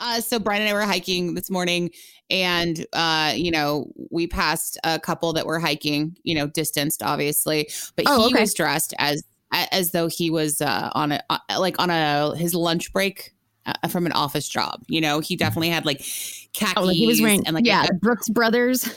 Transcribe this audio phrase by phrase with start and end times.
[0.00, 1.90] Uh, so Brian and I were hiking this morning,
[2.30, 7.68] and uh, you know, we passed a couple that were hiking, you know, distanced, obviously,
[7.96, 8.40] but Oh, he okay.
[8.42, 12.54] was dressed as as though he was uh, on a uh, like on a his
[12.54, 13.34] lunch break
[13.66, 14.82] uh, from an office job.
[14.88, 15.98] You know, he definitely had like
[16.52, 18.88] khakis Oh, like he was wearing and like yeah, a- Brooks Brothers.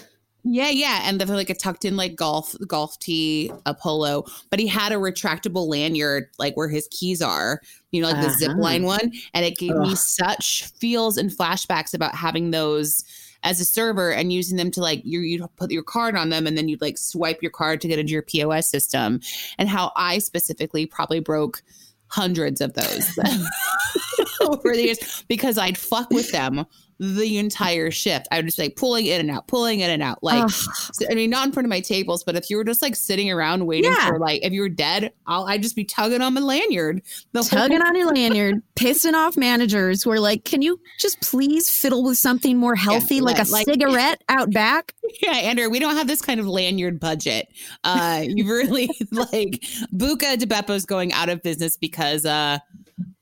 [0.44, 4.60] Yeah, yeah, and the like a tucked in like golf golf tee, a polo, but
[4.60, 8.52] he had a retractable lanyard like where his keys are, you know, like the zip
[8.52, 8.60] Uh-huh.
[8.62, 13.04] line one, and it gave me such feels and flashbacks about having those
[13.44, 16.48] as a server and using them to like you you put your card on them
[16.48, 19.22] and then you'd like swipe your card to get into your POS system,
[19.58, 21.62] and how I specifically probably broke
[22.08, 23.18] hundreds of those
[24.42, 26.66] over the years because I'd fuck with them
[27.00, 28.28] the entire shift.
[28.32, 30.24] I would just like pulling in and out, pulling in and out.
[30.24, 32.82] Like, so- I mean, not in front of my tables, but if you were just
[32.82, 34.08] like sitting around waiting Yeah.
[34.10, 37.02] for like, if you were dead, I'll, I'd just be tugging on my lanyard.
[37.34, 41.70] Whole- tugging on your lanyard, pissing off managers who are like, "Can you just please
[41.70, 45.96] fiddle with something more healthy, like a like- cigarette out back?" Yeah, Andrew, we don't
[45.96, 47.48] have this kind of lanyard budget.
[47.84, 49.62] Uh, you really like
[49.94, 52.60] Buca di Beppo's going out of business because uh,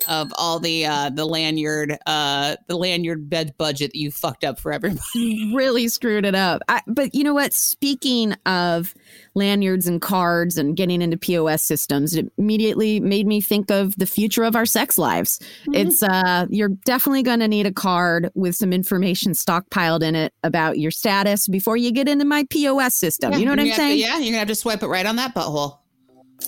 [0.07, 4.59] of all the uh, the lanyard uh, the lanyard bed budget that you fucked up
[4.59, 5.53] for everybody.
[5.53, 6.61] really screwed it up.
[6.67, 7.53] I, but you know what?
[7.53, 8.93] Speaking of
[9.35, 14.05] lanyards and cards and getting into POS systems, it immediately made me think of the
[14.05, 15.39] future of our sex lives.
[15.73, 20.33] It's uh, you're definitely going to need a card with some information stockpiled in it
[20.43, 23.33] about your status before you get into my POS system.
[23.33, 23.99] you know what I'm saying?
[23.99, 25.80] yeah, you're gonna have to swipe it right on that butthole.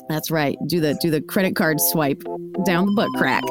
[0.09, 0.57] That's right.
[0.67, 2.21] Do the do the credit card swipe
[2.65, 3.43] down the butt crack.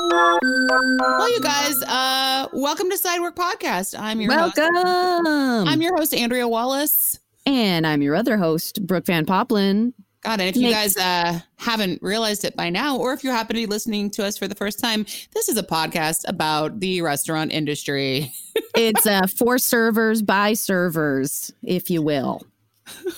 [0.00, 3.98] Well, you guys, uh, welcome to Sidework Podcast.
[3.98, 4.56] I'm your host.
[4.56, 5.66] Welcome.
[5.68, 7.18] I'm your host, Andrea Wallace.
[7.44, 9.92] and I'm your other host, Brooke Van Poppelen.
[10.22, 13.56] God, and if you guys uh, haven't realized it by now, or if you happen
[13.56, 17.00] to be listening to us for the first time, this is a podcast about the
[17.02, 18.32] restaurant industry.
[18.76, 22.42] It's uh, for servers by servers, if you will.
[22.86, 23.16] Servers,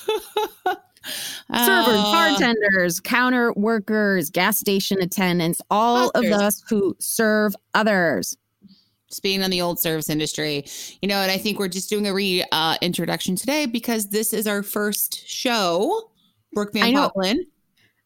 [1.51, 8.37] Uh, bartenders, counter workers, gas station attendants, all of us who serve others.
[9.11, 10.65] Speaking on the old service industry,
[11.03, 14.33] you know, and I think we're just doing a re uh, introduction today because this
[14.33, 16.12] is our first show.
[16.53, 16.95] Brooke Van.
[16.95, 17.39] Poppelen.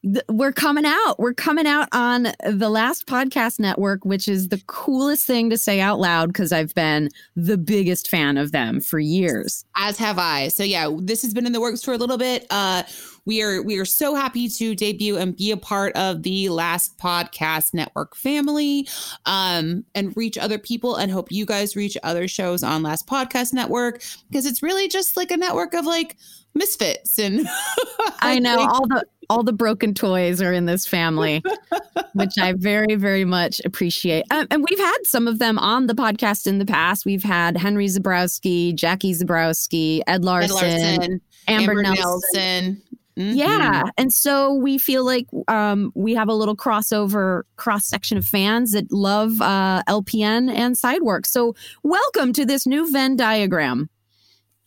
[0.03, 1.19] Th- We're coming out.
[1.19, 5.81] We're coming out on the last podcast network, which is the coolest thing to say
[5.81, 9.65] out loud because I've been the biggest fan of them for years.
[9.77, 10.49] as have I.
[10.49, 12.47] So yeah, this has been in the works for a little bit.
[12.51, 12.85] Uh,
[13.25, 16.97] we are we are so happy to debut and be a part of the Last
[16.99, 18.87] Podcast Network family,
[19.25, 23.53] um, and reach other people, and hope you guys reach other shows on Last Podcast
[23.53, 26.17] Network because it's really just like a network of like
[26.57, 27.47] misfits and
[28.21, 31.43] I know all the all the broken toys are in this family,
[32.15, 34.25] which I very very much appreciate.
[34.31, 37.05] Um, and we've had some of them on the podcast in the past.
[37.05, 42.01] We've had Henry Zebrowski, Jackie Zebrowski, Ed Ed Larson, Larson, Amber, Amber Nelson.
[42.35, 42.83] Nelson.
[43.19, 43.35] Mhm.
[43.35, 48.27] Yeah, and so we feel like um, we have a little crossover cross section of
[48.27, 51.25] fans that love uh, LPN and Sidework.
[51.25, 53.89] So welcome to this new Venn diagram.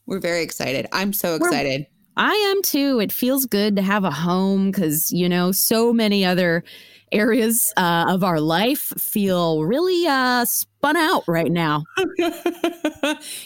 [0.10, 0.88] We're very excited.
[0.92, 1.86] I'm so We're- excited.
[2.18, 3.00] I am too.
[3.00, 6.66] It feels good to have a home because, you know, so many other
[7.14, 11.86] areas uh, of our life feel really uh, spun out right now.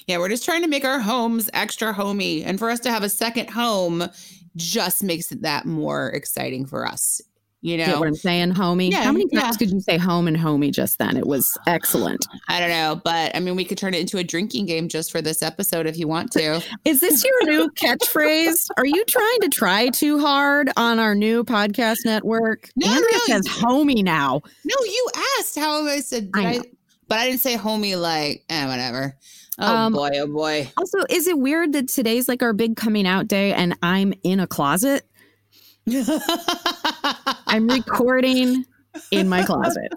[0.08, 2.44] yeah, we're just trying to make our homes extra homey.
[2.44, 4.10] And for us to have a second home
[4.56, 7.22] just makes it that more exciting for us.
[7.66, 8.92] You Get know, what I'm saying, homie?
[8.92, 9.40] Yeah, How many yeah.
[9.40, 11.16] times could you say home and homie just then?
[11.16, 12.26] It was excellent.
[12.50, 15.14] I don't know, but I mean, we could turn it into a drinking game just
[15.14, 16.62] for this episode if you want to.
[16.86, 18.68] Is this your new catchphrase?
[18.76, 22.70] Are you trying to try too hard on our new podcast network?
[22.76, 24.42] No, Andrea no, says homie now.
[24.66, 25.08] No, you
[25.40, 26.60] asked how I said, I I
[27.08, 29.16] but I didn't say homie like, eh, whatever.
[29.58, 30.70] Oh Um, boy, oh boy.
[30.76, 34.42] Also, is it weird that today's like our big coming out day and I'm in
[34.42, 35.08] a closet?
[37.48, 38.66] I'm recording
[39.12, 39.92] in my closet.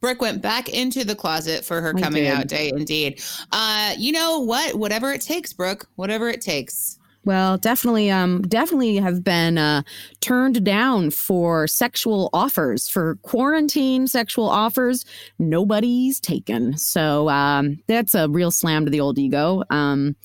[0.00, 2.32] Brooke went back into the closet for her I coming did.
[2.32, 2.70] out day.
[2.70, 3.22] Indeed.
[3.52, 4.76] Uh, you know what?
[4.76, 5.88] Whatever it takes, Brooke.
[5.96, 6.98] Whatever it takes.
[7.24, 9.82] Well, definitely, um, definitely have been uh,
[10.20, 15.04] turned down for sexual offers for quarantine sexual offers.
[15.38, 20.16] Nobody's taken, so um, that's a real slam to the old ego, um,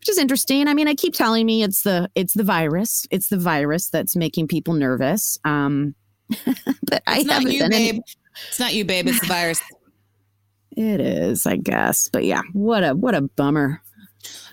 [0.00, 0.66] which is interesting.
[0.66, 4.16] I mean, I keep telling me it's the it's the virus, it's the virus that's
[4.16, 5.38] making people nervous.
[5.44, 5.94] Um,
[6.84, 7.72] but I not haven't you, been.
[7.72, 8.02] any-
[8.48, 9.06] It's not you, babe.
[9.08, 9.60] It's the virus.
[10.76, 13.82] it is, I guess, but yeah, what a what a bummer.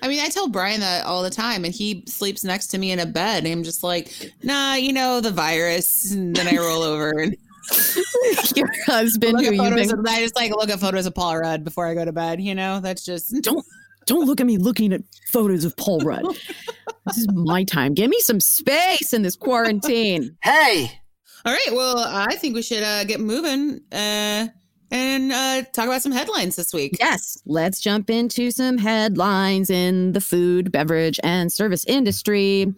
[0.02, 2.92] I mean, I tell Brian that all the time, and he sleeps next to me
[2.92, 3.44] in a bed.
[3.44, 6.12] And I'm just like, nah, you know, the virus.
[6.14, 7.36] And then I roll over and
[8.56, 9.88] Your husband, look who at you've photos.
[9.92, 12.14] been Of, I just like look at photos of Paul Rudd before I go to
[12.14, 12.40] bed.
[12.42, 13.66] You know, that's just don't
[14.07, 16.25] don't look at me looking at photos of Paul Rudd.
[17.06, 17.94] this is my time.
[17.94, 20.36] Give me some space in this quarantine.
[20.42, 21.00] Hey!
[21.45, 21.71] All right.
[21.71, 24.48] Well, I think we should uh, get moving uh,
[24.92, 26.98] and uh, talk about some headlines this week.
[27.00, 32.74] Yes, let's jump into some headlines in the food, beverage, and service industry.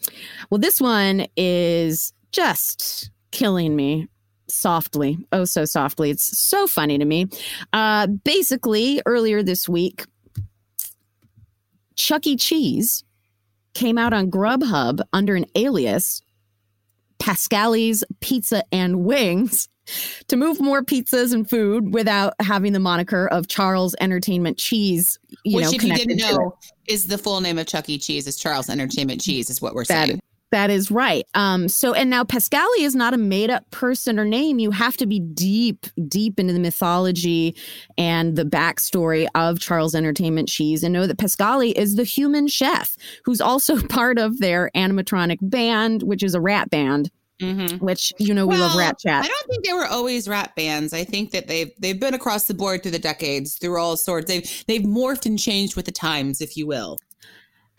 [0.50, 4.08] Well, this one is just killing me
[4.48, 5.18] softly.
[5.32, 6.10] Oh, so softly.
[6.10, 7.28] It's so funny to me.
[7.74, 10.06] Uh, basically, earlier this week,
[12.00, 12.38] Chuck E.
[12.38, 13.04] Cheese
[13.74, 16.22] came out on Grubhub under an alias,
[17.20, 19.68] Pasqually's Pizza and Wings,
[20.30, 25.20] to move more pizzas and food without having the moniker of Charles Entertainment Cheese.
[25.44, 26.58] You Which, know, if you didn't know,
[26.88, 27.98] is the full name of Chuck E.
[27.98, 28.28] Cheese.
[28.28, 30.22] is Charles Entertainment Cheese, is what we're That- saying.
[30.52, 31.26] That is right.
[31.36, 34.58] Um, so, and now Pasqually is not a made up person or name.
[34.58, 37.56] You have to be deep, deep into the mythology
[37.98, 42.96] and the backstory of Charles Entertainment Cheese and know that Pasqually is the human chef
[43.26, 47.12] who's also part of their animatronic band, which is a rat band,
[47.42, 47.80] Mhm.
[47.80, 49.24] which, you know, we love rat chat.
[49.24, 50.94] I don't think they were always rap bands.
[50.94, 54.28] I think that they've they've been across the board through the decades, through all sorts.
[54.28, 56.98] They've they've morphed and changed with the times, if you will.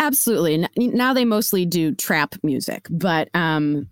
[0.01, 0.67] Absolutely.
[0.77, 3.89] Now they mostly do trap music, but um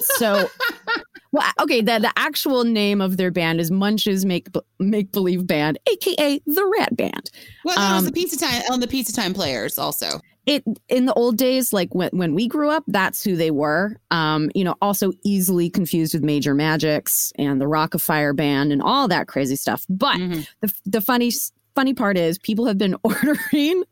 [0.00, 0.48] so
[1.32, 4.48] well okay, the, the actual name of their band is Munch's Make
[4.80, 7.30] Make Believe Band, aka the Rat Band.
[7.64, 10.20] Well, that was Um, the pizza time on the pizza time players also.
[10.46, 13.96] It in the old days like when when we grew up, that's who they were.
[14.10, 19.08] Um you know, also easily confused with Major Magics and the Rock-afire band and all
[19.08, 19.84] that crazy stuff.
[19.90, 20.46] But Mhm.
[20.62, 21.30] the the funny
[21.74, 23.84] funny part is people have been ordering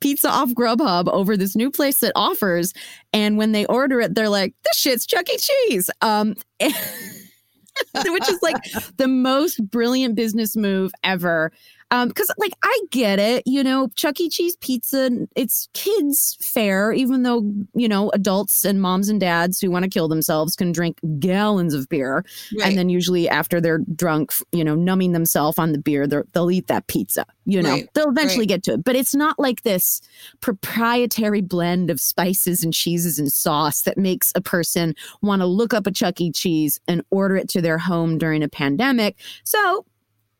[0.00, 2.72] pizza off Grubhub over this new place that offers,
[3.12, 5.38] and when they order it, they're like, "This shit's Chuck E.
[5.38, 8.56] Cheese," um, which is like
[8.96, 11.52] the most brilliant business move ever.
[11.92, 14.30] Um, because like I get it, you know, Chuck E.
[14.30, 17.44] Cheese pizza, it's kids fare, even though,
[17.74, 21.74] you know, adults and moms and dads who want to kill themselves can drink gallons
[21.74, 22.24] of beer.
[22.58, 22.66] Right.
[22.66, 26.68] And then usually after they're drunk, you know, numbing themselves on the beer, they'll eat
[26.68, 27.26] that pizza.
[27.44, 28.48] You know, Right, they'll eventually right.
[28.48, 28.84] get to it.
[28.84, 30.00] But it's not like this
[30.40, 35.74] proprietary blend of spices and cheeses and sauce that makes a person want to look
[35.74, 36.32] up a Chuck E.
[36.32, 39.16] Cheese and order it to their home during a pandemic.
[39.44, 39.84] So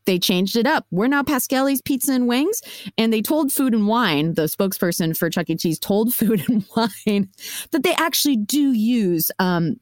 [0.04, 0.86] they changed it up.
[0.90, 2.60] We're now Pasqually's Pizza and Wings.
[2.98, 5.56] And they told Food and Wine, the spokesperson for Chuck E.
[5.56, 7.28] Cheese told Food and Wine
[7.70, 9.76] that they actually do use um,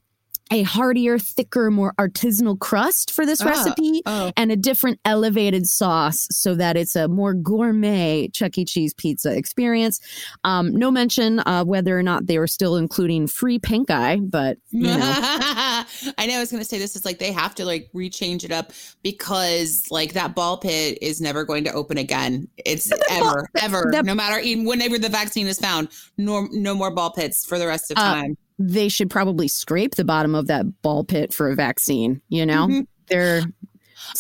[0.50, 4.33] a heartier, thicker, more artisanal crust for this Ah, recipe oh.
[4.37, 8.64] and a different elevated sauce so that it's a more gourmet Chuck E.
[8.64, 10.00] Cheese pizza experience.
[10.45, 14.59] Um, no mention of whether or not they were still including free pink eye, but
[14.71, 14.99] you know.
[15.00, 18.45] I know I was going to say this is like they have to like rechange
[18.45, 22.49] it up because like that ball pit is never going to open again.
[22.59, 25.88] It's ever, ever, that- no matter even whenever the vaccine is found,
[26.19, 28.37] no, no more ball pits for the rest of Uh, time.
[28.62, 32.21] They should probably scrape the bottom of that ball pit for a vaccine.
[32.29, 32.87] You know, Mhm.
[33.09, 33.43] they're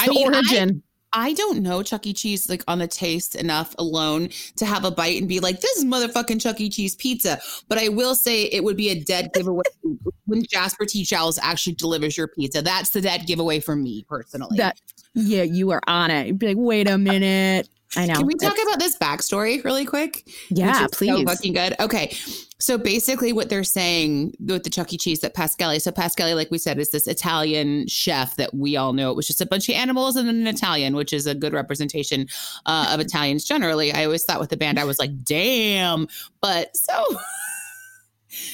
[0.00, 0.82] I the mean, I- origin.
[1.12, 2.12] I don't know Chuck E.
[2.12, 5.76] Cheese like on the taste enough alone to have a bite and be like, this
[5.78, 6.70] is motherfucking Chuck E.
[6.70, 7.40] Cheese pizza.
[7.68, 9.64] But I will say it would be a dead giveaway
[10.26, 11.04] when Jasper T.
[11.04, 12.62] Chalice actually delivers your pizza.
[12.62, 14.56] That's the dead giveaway for me personally.
[14.58, 14.78] that
[15.14, 16.28] yeah, you are on it.
[16.28, 17.68] You'd be like, wait a minute.
[17.96, 18.14] I know.
[18.14, 20.24] Can we talk It's- about this backstory really quick?
[20.48, 21.10] Yeah, please.
[21.10, 21.74] So fucking good.
[21.80, 22.16] Okay.
[22.58, 24.98] So basically, what they're saying with the Chuck E.
[24.98, 28.92] Cheese that Pasqually, so Pasqually, like we said, is this Italian chef that we all
[28.92, 29.10] know.
[29.10, 31.52] It was just a bunch of animals and then an Italian, which is a good
[31.52, 32.28] representation
[32.66, 33.92] uh, of Italians generally.
[33.92, 36.06] I always thought with the band, I was like, damn.
[36.40, 37.04] But so.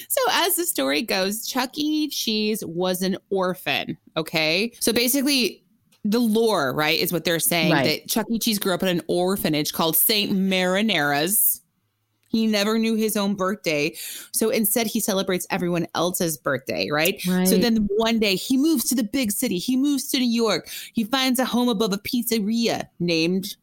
[0.08, 2.08] So, as the story goes, Chuck E.
[2.08, 3.98] Cheese was an orphan.
[4.16, 4.72] Okay.
[4.80, 5.62] So, basically,
[6.10, 7.84] the lore, right, is what they're saying Right.
[8.02, 8.38] that Chuck E.
[8.38, 10.32] Cheese grew up in an orphanage called St.
[10.32, 11.62] Mozzarella's.
[12.28, 13.94] He never knew his own birthday.
[14.32, 17.18] So instead, he celebrates everyone else's birthday, right?
[17.46, 19.58] So then one day he moves to the big city.
[19.58, 20.68] He moves to New York.
[20.92, 23.56] He finds a home above a pizzeria named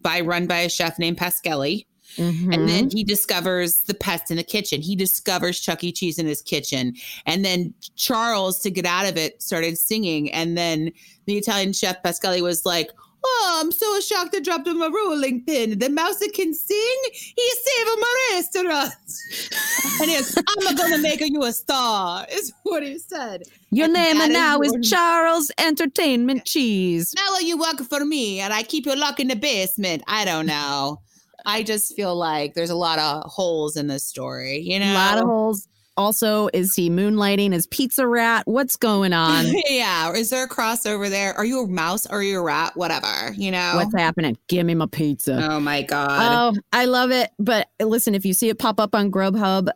[0.00, 1.86] by run by a chef named Pasqually.
[2.16, 2.54] Mhm.
[2.54, 4.80] And then he discovers the pest in the kitchen.
[4.82, 5.92] He discovers Chuck E.
[5.92, 6.94] Cheese in his kitchen.
[7.26, 10.30] And then Charles, to get out of it, started singing.
[10.32, 10.90] And then
[11.26, 12.90] the Italian chef Pasqually was like,
[13.22, 15.78] Oh, I'm so shocked I dropped my rolling pin.
[15.78, 18.94] The mouse that can sing, he saved my restaurant.
[20.00, 23.42] and he goes, I'm gonna make you a star, is what he said.
[23.70, 27.12] Your And name and now is your- Charles Entertainment Cheese.
[27.14, 30.02] Now you work for me and I keep you locked in the basement.
[30.06, 31.02] I don't know.
[31.46, 34.92] I just feel like there's a lot of holes in this story, you know?
[34.92, 35.66] A lot of holes.
[35.96, 38.44] Also, is he moonlighting as Pizza Rat?
[38.46, 39.46] What's going on?
[39.68, 40.10] yeah.
[40.12, 41.34] Is there a crossover there?
[41.34, 42.74] Are you a mouse or are you a rat?
[42.76, 43.72] Whatever, you know?
[43.74, 44.38] What's happening?
[44.48, 45.48] Give me my pizza.
[45.50, 46.56] oh my God.
[46.56, 47.30] Oh, I love it.
[47.38, 49.68] But listen, if you see it pop up on Grubhub,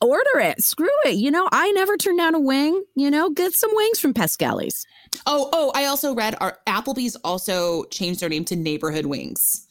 [0.00, 0.64] order it.
[0.64, 1.16] Screw it.
[1.16, 2.82] You know, I never turn down a wing.
[2.96, 4.84] You know, get some wings from Pasqually's.
[5.26, 9.66] Oh, oh, I also read our Applebee's also changed their name to Neighborhood Wings.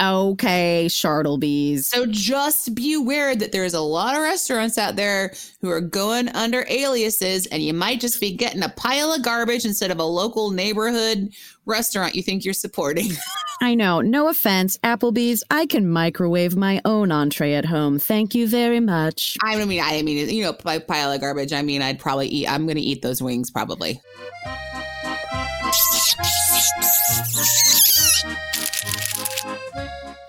[0.00, 1.88] Okay, Chartlebees.
[1.88, 6.28] So just be aware that there's a lot of restaurants out there who are going
[6.30, 10.04] under aliases, and you might just be getting a pile of garbage instead of a
[10.04, 11.32] local neighborhood
[11.64, 13.10] restaurant you think you're supporting.
[13.62, 14.02] I know.
[14.02, 15.42] No offense, Applebee's.
[15.50, 17.98] I can microwave my own entree at home.
[17.98, 19.36] Thank you very much.
[19.42, 22.48] I mean, I mean, you know, by pile of garbage, I mean, I'd probably eat.
[22.48, 24.00] I'm going to eat those wings probably.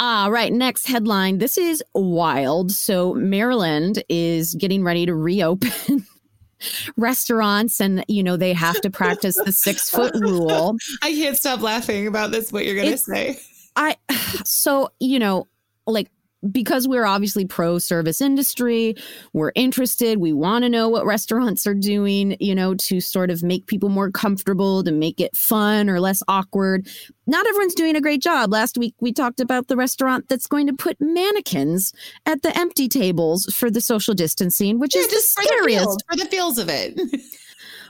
[0.09, 1.39] All right, next headline.
[1.39, 2.71] This is wild.
[2.71, 6.07] So, Maryland is getting ready to reopen
[6.97, 10.77] restaurants, and, you know, they have to practice the six foot rule.
[11.01, 12.53] I can't stop laughing about this.
[12.53, 13.37] What you're going to It's- say?
[13.75, 13.97] I,
[14.45, 15.45] so, you know,
[15.85, 16.07] like,
[16.51, 18.95] because we're obviously pro service industry,
[19.33, 20.19] we're interested.
[20.19, 23.89] We want to know what restaurants are doing, you know, to sort of make people
[23.89, 26.87] more comfortable, to make it fun or less awkward.
[27.25, 28.51] Not everyone's doing a great job.
[28.51, 31.93] Last week, we talked about the restaurant that's going to put mannequins
[32.25, 36.03] at the empty tables for the social distancing, which is the scariest.
[36.09, 36.97] for the feels of it.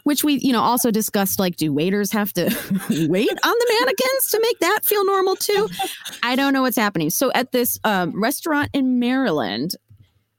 [0.07, 2.45] Which we, you know, also discussed like, do waiters have to
[2.89, 5.67] wait on the mannequins to make that feel normal too?
[6.23, 7.09] I don't know what's happening.
[7.09, 9.73] So at this um, restaurant in Maryland,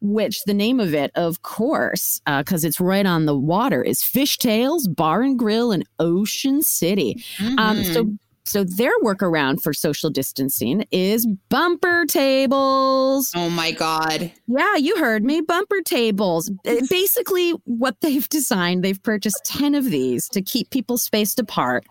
[0.01, 4.85] which the name of it, of course, because it's right on the water, is Fishtails
[4.97, 7.23] Bar and Grill in Ocean City.
[7.59, 8.07] Um, so,
[8.49, 13.31] so their workaround for social distancing is bumper tables.
[13.37, 14.33] oh my god.
[14.47, 15.41] Yeah, you heard me.
[15.41, 16.51] Bumper tables.
[16.67, 21.85] Uh, Basically, what they've designed, they've purchased 10 of these to keep people spaced apart,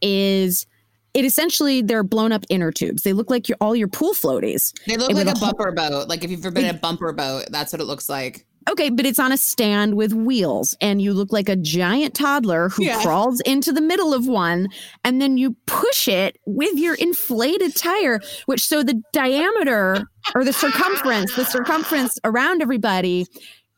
[0.00, 0.66] is
[1.14, 3.02] it essentially they're blown up inner tubes.
[3.02, 4.72] They look like your, all your pool floaties.
[4.86, 6.08] They look And like a a whole- bumper boat.
[6.08, 8.46] Like if you've ever been in a bumper boat, that's what it looks like.
[8.70, 12.68] Okay, but it's on a stand with wheels, and you look like a giant toddler
[12.68, 13.02] who Yeah.
[13.02, 14.68] crawls into the middle of one,
[15.04, 20.04] and then you push it with your inflated tire, which so the diameter
[20.34, 23.26] or the circumference, the circumference around everybody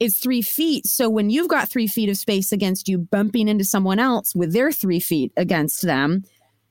[0.01, 0.87] is three feet.
[0.87, 4.53] So when you've got three feet of space against you bumping into someone else with
[4.53, 6.25] their three feet against them,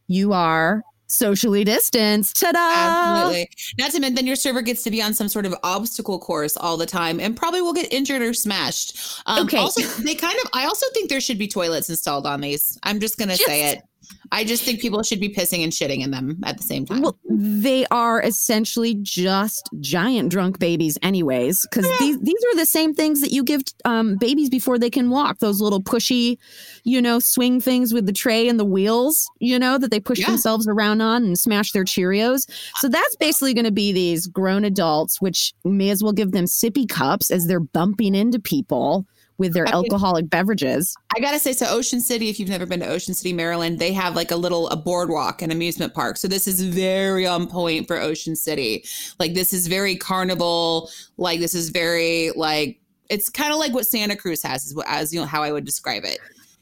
[0.07, 2.39] you are socially distanced.
[2.39, 2.59] Ta da!
[2.59, 3.49] Absolutely.
[3.77, 6.57] Not to mention, then your server gets to be on some sort of obstacle course
[6.57, 9.21] all the time and probably will get injured or smashed.
[9.25, 9.57] Um, Okay.
[9.57, 12.77] Also, they kind of, I also think there should be toilets installed on these.
[12.83, 13.83] I'm just going to say it.
[14.31, 17.01] I just think people should be pissing and shitting in them at the same time.
[17.01, 22.93] Well, they are essentially just giant drunk babies, anyways, because these these are the same
[22.93, 25.39] things that you give um, babies before they can walk.
[25.39, 26.37] Those little pushy,
[26.83, 30.19] you know, swing things with the tray and the wheels, you know, that they push
[30.19, 30.27] Yeah.
[30.27, 32.49] themselves around on and smash their Cheerios.
[32.77, 36.45] So that's basically going to be these grown adults, which may as well give them
[36.45, 39.05] sippy cups as they're bumping into people
[39.37, 40.95] with their I mean- alcoholic beverages.
[41.15, 43.93] I gotta say, so Ocean City, if you've never been to Ocean City, Maryland, they
[43.93, 46.17] have like a little a boardwalk, and amusement park.
[46.17, 48.85] So this is very on point for Ocean City.
[49.19, 50.89] Like this is very carnival.
[51.17, 54.87] Like this is very like it's kind of like what Santa Cruz has, is what,
[54.87, 56.19] as you know how I would describe it.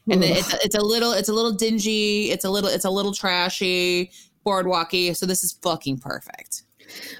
[0.09, 2.31] And it's it's a little it's a little dingy.
[2.31, 4.11] It's a little it's a little trashy.
[4.45, 5.15] boardwalky.
[5.15, 6.63] So this is fucking perfect.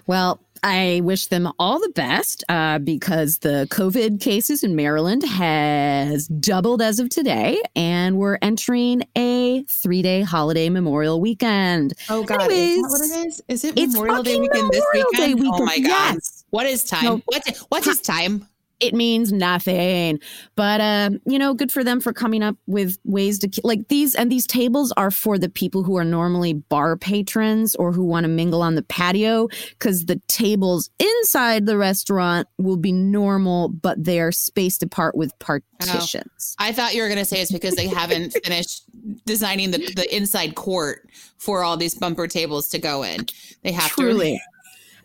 [0.08, 6.28] Well, I wish them all the best uh, because the COVID cases in Maryland has
[6.28, 11.94] doubled as of today, and we're entering a three-day holiday Memorial weekend.
[12.10, 13.42] Oh God, Anyways, is that what it is?
[13.48, 15.40] Is it Memorial Day weekend this weekend?
[15.40, 16.16] Day Oh my God.
[16.16, 16.46] yes.
[16.52, 17.04] What is time?
[17.04, 17.22] No.
[17.26, 18.48] What's what's his time?
[18.82, 20.20] It means nothing.
[20.56, 23.88] But uh, you know, good for them for coming up with ways to ke- like
[23.88, 24.16] these.
[24.16, 28.24] And these tables are for the people who are normally bar patrons or who want
[28.24, 34.04] to mingle on the patio, because the tables inside the restaurant will be normal, but
[34.04, 36.56] they are spaced apart with partitions.
[36.60, 38.84] I thought you were going to say it's because they haven't finished
[39.26, 43.26] designing the, the inside court for all these bumper tables to go in.
[43.64, 44.38] They have Truly.
[44.38, 44.51] to.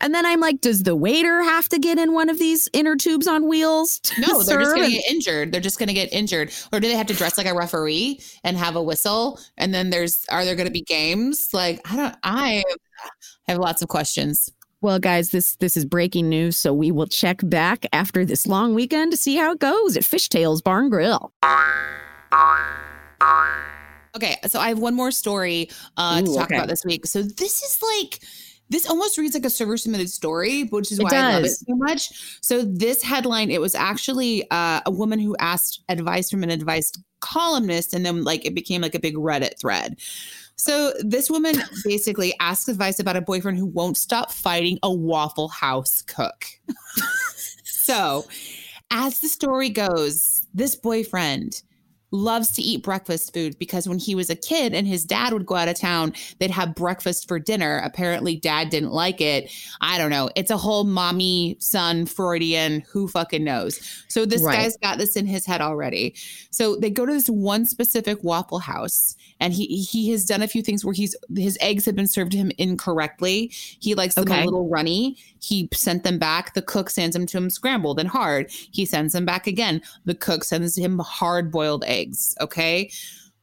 [0.00, 2.97] And then I'm like, does the waiter have to get in one of these inner
[2.97, 4.00] tubes on wheels?
[4.19, 5.53] No, they're just going to get injured.
[5.53, 6.50] They're just going to get injured.
[6.73, 9.38] Or do they have to dress like a referee and have a whistle?
[9.59, 11.50] And then there's, are there going to be games?
[11.53, 12.65] Like, I don't, I
[13.47, 14.50] have lots of questions.
[14.81, 18.75] Well, guys, this this is breaking news, so we will check back after this long
[18.75, 21.33] weekend to see how it goes at Fishtails Barn Grill.
[24.17, 26.57] Okay, so I have one more story uh, to talk okay.
[26.57, 27.07] about this week.
[27.07, 28.23] So this is like
[28.69, 31.75] this almost reads like a server submitted story, which is why I love it so
[31.77, 32.39] much.
[32.43, 36.93] So this headline, it was actually uh, a woman who asked advice from an advice
[37.21, 39.97] columnist, and then like it became like a big Reddit thread.
[40.57, 41.55] So this woman
[41.85, 46.47] basically asks advice about a boyfriend who won't stop fighting a Waffle House cook.
[47.65, 48.25] so,
[48.91, 51.63] as the story goes, this boyfriend
[52.13, 55.45] loves to eat breakfast food because when he was a kid and his dad would
[55.47, 57.81] go out of town, they'd have breakfast for dinner.
[57.85, 59.51] Apparently, dad didn't like it.
[59.81, 60.31] I don't know.
[60.37, 63.81] It's a whole mommy son Freudian, who fucking knows?
[64.09, 64.57] So, this Right.
[64.63, 66.15] guy's got this in his head already.
[66.51, 70.49] So, they go to this one specific Waffle House and he he has done a
[70.49, 73.51] few things where he's his eggs have been served to him incorrectly.
[73.53, 74.43] He likes them Okay.
[74.43, 75.17] a little runny.
[75.41, 76.55] He sent them back.
[76.55, 78.51] The cook sends them to him scrambled and hard.
[78.51, 79.83] He sends them back again.
[80.05, 81.97] The cook sends him hard boiled eggs.
[82.41, 82.91] Okay.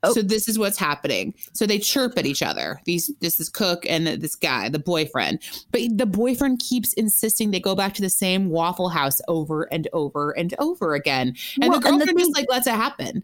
[0.04, 0.14] Oh.
[0.14, 1.34] So this is what's happening.
[1.54, 2.82] So they chirp at each other.
[2.86, 5.42] These this is cook and this guy, the boyfriend.
[5.72, 9.88] But the boyfriend keeps insisting they go back to the same Waffle House over and
[9.94, 11.36] over and over again.
[11.62, 13.24] And Well, the and the girlfriend just thing- like lets it happen.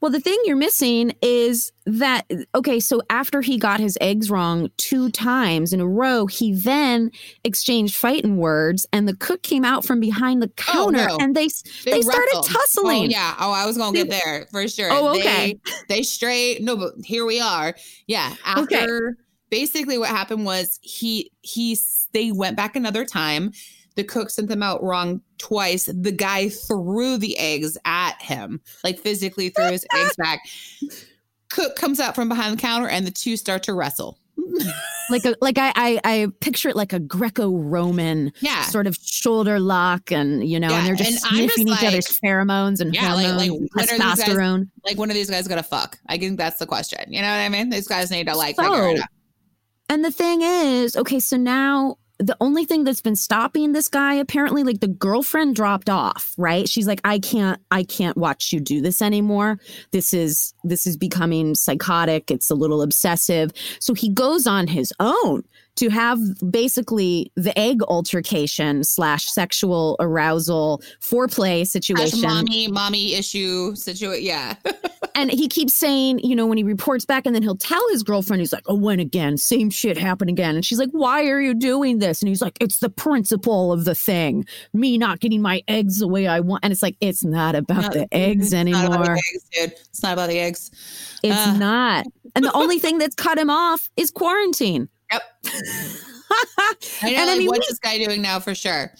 [0.00, 4.70] Well, the thing you're missing is that okay, so after he got his eggs wrong
[4.76, 7.10] two times in a row, he then
[7.44, 11.16] exchanged fighting words, and the cook came out from behind the oh, counter, no.
[11.20, 11.48] and they
[11.84, 13.04] they, started oh, tussling.
[13.04, 13.34] Oh yeah.
[13.38, 14.88] Oh, I was gonna get there for sure.
[14.90, 15.60] Oh, okay.
[15.64, 16.62] They, they straight.
[16.62, 17.74] No, but here we are.
[18.06, 18.34] Yeah.
[18.56, 18.76] Okay.
[18.76, 19.16] After
[19.50, 21.78] basically what happened was he he
[22.12, 23.52] they went back another time.
[23.94, 25.84] The cook sent them out wrong twice.
[25.84, 30.40] The guy threw the eggs at him, like physically threw his eggs back.
[31.50, 34.18] Cook comes out from behind the counter, and the two start to wrestle.
[35.10, 38.62] Like a like I, I I picture it like a Greco-Roman Yeah.
[38.62, 41.68] sort of shoulder lock, and you know, Yeah, and they're just and I'm just sniffing
[41.68, 44.68] each like- other's pheromones and Yeah, like- like, hormones, when are these guys- testosterone.
[44.84, 45.98] Like one of these guys gonna fuck?
[46.08, 47.00] I think that's the question.
[47.12, 47.70] You know what I mean?
[47.70, 49.08] These guys need to like So, figure it out.
[49.88, 54.14] And the thing is, okay, so now the only thing that's been stopping this guy
[54.14, 56.68] apparently like the girlfriend dropped off, right?
[56.68, 59.58] She's like I can't I can't watch you do this anymore.
[59.90, 62.30] This is this is becoming psychotic.
[62.30, 63.52] It's a little obsessive.
[63.80, 65.42] So he goes on his own
[65.76, 66.18] to have
[66.50, 72.20] basically the egg altercation slash sexual arousal foreplay situation.
[72.22, 74.24] mommy, mommy issue situation.
[74.24, 74.54] Yeah.
[75.14, 78.02] And he keeps saying, you know, when he reports back, and then he'll tell his
[78.02, 79.36] girlfriend, he's like, oh, when again?
[79.36, 80.54] Same shit happened again.
[80.54, 82.22] And she's like, why are you doing this?
[82.22, 84.44] And he's like, it's the principle of the thing.
[84.72, 86.64] Me not getting my eggs the way I want.
[86.64, 89.16] And it's like, it's not about No, the eggs it's not about anymore.
[89.16, 89.72] the eggs, dude.
[89.88, 90.70] It's not about the eggs.
[91.22, 91.56] It's Uh.
[91.58, 92.06] not.
[92.34, 94.88] And the only thing that's cut him off is quarantine.
[95.12, 95.22] Yep.
[96.34, 97.08] I know.
[97.08, 98.92] And I like, mean, what's we- this guy doing now for sure?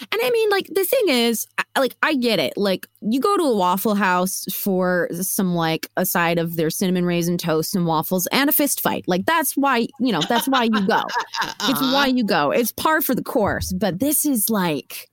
[0.00, 2.54] And I mean, like, the thing is, like, I get it.
[2.56, 7.04] Like, you go to a Waffle House for some, like, a side of their cinnamon
[7.04, 9.04] raisin toast and waffles and a fist fight.
[9.06, 10.94] Like, that's why, you know, that's why you go.
[11.42, 11.52] Uh-uh.
[11.68, 11.92] It's Uh-uh.
[11.92, 12.50] why you go.
[12.50, 13.72] It's par for the course.
[13.72, 15.08] But this is like,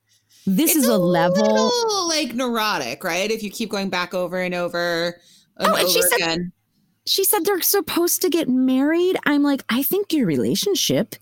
[0.46, 1.44] this It's is a, level.
[1.72, 3.30] little, like neurotic, right?
[3.30, 5.20] If you keep going back over and over
[5.58, 6.52] and Oh, and over she said- again.
[7.06, 9.18] She said they're supposed to get married.
[9.26, 11.16] I'm like, I think your relationship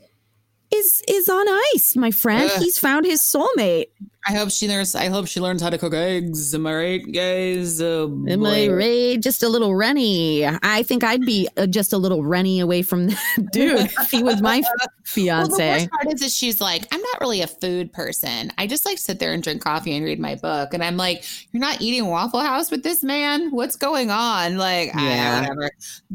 [0.73, 2.49] is is on ice, my friend.
[2.53, 2.61] Ugh.
[2.61, 3.87] He's found his soulmate.
[4.27, 4.95] I hope she learns.
[4.95, 6.55] I hope she learns how to cook eggs.
[6.55, 7.79] Am I right, guys?
[7.79, 9.21] Oh, Am I right?
[9.21, 10.43] Just a little runny.
[10.47, 14.41] I think I'd be uh, just a little runny away from that dude he was
[14.41, 14.63] my
[15.15, 15.69] Well, the fiance.
[15.73, 18.51] worst part is, is she's like, I'm not really a food person.
[18.57, 20.73] I just like sit there and drink coffee and read my book.
[20.73, 23.51] And I'm like, you're not eating Waffle House with this man?
[23.51, 24.57] What's going on?
[24.57, 25.01] Like, Yeah.
[25.03, 25.39] yeah.
[25.41, 25.69] whatever.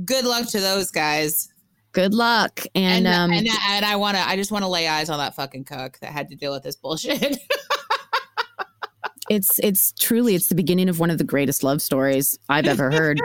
[0.05, 1.50] Good luck to those guys.
[1.93, 2.61] Good luck.
[2.75, 4.23] And, And um, and, and I want to.
[4.23, 6.63] I just want to lay eyes on that fucking cook that had to deal with
[6.63, 7.37] this bullshit.
[9.31, 12.91] it's it's truly it's the beginning of one of the greatest love stories I've ever
[12.91, 13.21] heard.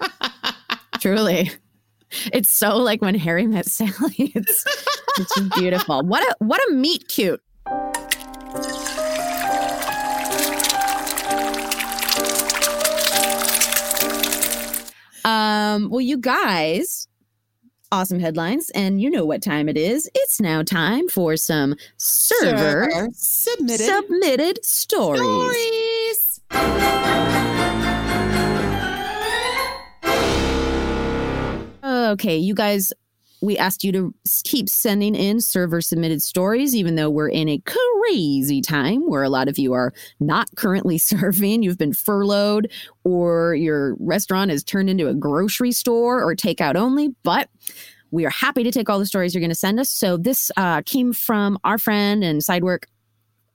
[1.00, 1.50] truly.
[2.32, 3.90] It's so like when Harry met Sally.
[4.34, 4.64] It's
[5.18, 6.02] it's just beautiful.
[6.02, 7.42] What a what a meet cute.
[15.24, 17.06] Um, well, you guys,
[17.92, 20.08] awesome headlines, and you know what time it is.
[20.14, 25.20] It's now time for some server, Server submitted submitted stories.
[25.20, 26.40] stories.
[31.82, 32.92] Okay, you guys,
[33.40, 37.62] we asked you to keep sending in server submitted stories, even though we're in a
[37.66, 41.62] crazy time where a lot of you are not currently serving.
[41.62, 42.70] You've been furloughed,
[43.04, 47.14] or your restaurant has turned into a grocery store or takeout only.
[47.22, 47.48] But
[48.10, 49.88] we are happy to take all the stories you're going to send us.
[49.88, 52.84] So this uh, came from our friend and Sidework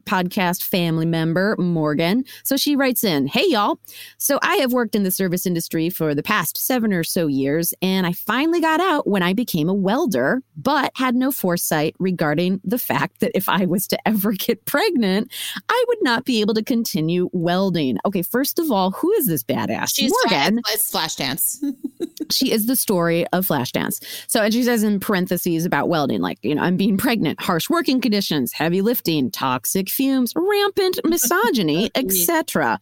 [0.05, 2.25] podcast family member, Morgan.
[2.43, 3.79] So she writes in Hey, y'all.
[4.17, 7.73] So I have worked in the service industry for the past seven or so years,
[7.81, 12.61] and I finally got out when I became a welder, but had no foresight regarding
[12.63, 15.31] the fact that if I was to ever get pregnant,
[15.69, 17.97] I would not be able to continue welding.
[18.05, 19.95] Okay, first of all, who is this badass?
[19.95, 20.61] She's Morgan.
[20.65, 21.63] Flashdance.
[22.31, 24.03] she is the story of Flashdance.
[24.27, 27.69] So, and she says in parentheses about welding, like, you know, I'm being pregnant, harsh
[27.69, 32.79] working conditions, heavy lifting, toxic fumes, rampant misogyny, etc.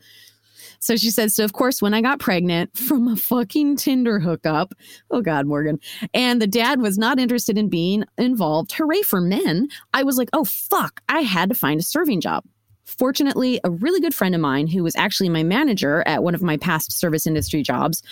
[0.79, 4.73] So she says, so of course, when I got pregnant from a fucking Tinder hookup,
[5.11, 5.79] oh God, Morgan,
[6.13, 10.29] and the dad was not interested in being involved, hooray for men, I was like,
[10.33, 12.43] oh fuck, I had to find a serving job.
[12.83, 16.41] Fortunately, a really good friend of mine who was actually my manager at one of
[16.41, 18.03] my past service industry jobs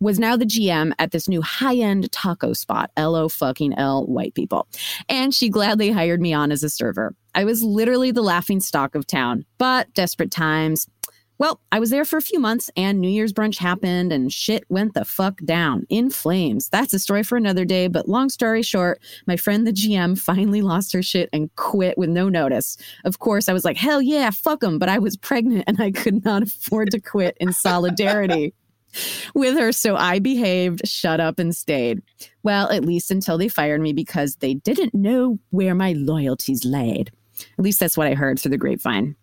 [0.00, 4.68] was now the GM at this new high-end taco spot, LO fucking L white people.
[5.08, 7.14] And she gladly hired me on as a server.
[7.34, 10.86] I was literally the laughing stock of town, but desperate times.
[11.38, 14.64] Well, I was there for a few months and New Year's brunch happened and shit
[14.70, 16.70] went the fuck down in flames.
[16.70, 20.62] That's a story for another day, but long story short, my friend the GM finally
[20.62, 22.78] lost her shit and quit with no notice.
[23.04, 25.90] Of course, I was like, hell yeah, fuck them, but I was pregnant and I
[25.90, 28.54] could not afford to quit in solidarity
[29.34, 29.72] with her.
[29.72, 32.02] So I behaved, shut up, and stayed.
[32.42, 37.10] Well, at least until they fired me because they didn't know where my loyalties laid.
[37.58, 39.16] At least that's what I heard through the grapevine.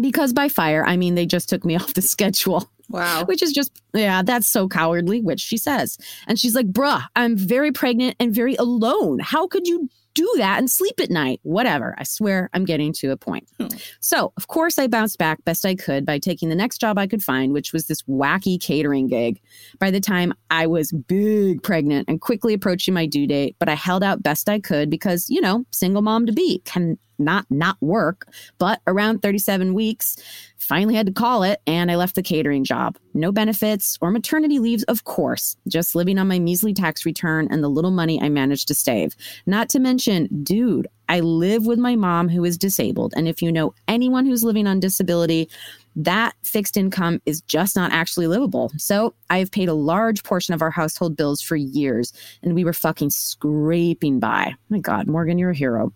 [0.00, 3.24] Because by fire, I mean they just took me off the schedule, Wow.
[3.26, 5.96] which is just, yeah, that's so cowardly, which she says.
[6.26, 9.20] And she's like, bruh, I'm very pregnant and very alone.
[9.20, 11.40] How could you do that and sleep at night?
[11.42, 11.94] Whatever.
[11.98, 13.48] I swear I'm getting to a point.
[13.60, 13.68] Hmm.
[14.00, 17.06] So, of course, I bounced back best I could by taking the next job I
[17.06, 19.40] could find, which was this wacky catering gig.
[19.78, 23.74] By the time I was big pregnant and quickly approaching my due date, but I
[23.74, 27.76] held out best I could because, you know, single mom to be can not not
[27.80, 28.28] work.
[28.58, 30.16] But around 37 weeks,
[30.56, 32.96] finally had to call it and I left the catering job.
[33.12, 37.62] No benefits or maternity leaves, of course, just living on my measly tax return and
[37.62, 39.14] the little money I managed to save.
[39.46, 43.12] Not to mention, dude, I live with my mom who is disabled.
[43.16, 45.48] And if you know anyone who's living on disability,
[45.96, 48.72] that fixed income is just not actually livable.
[48.78, 52.72] So I've paid a large portion of our household bills for years and we were
[52.72, 54.54] fucking scraping by.
[54.70, 55.92] My God, Morgan, you're a hero.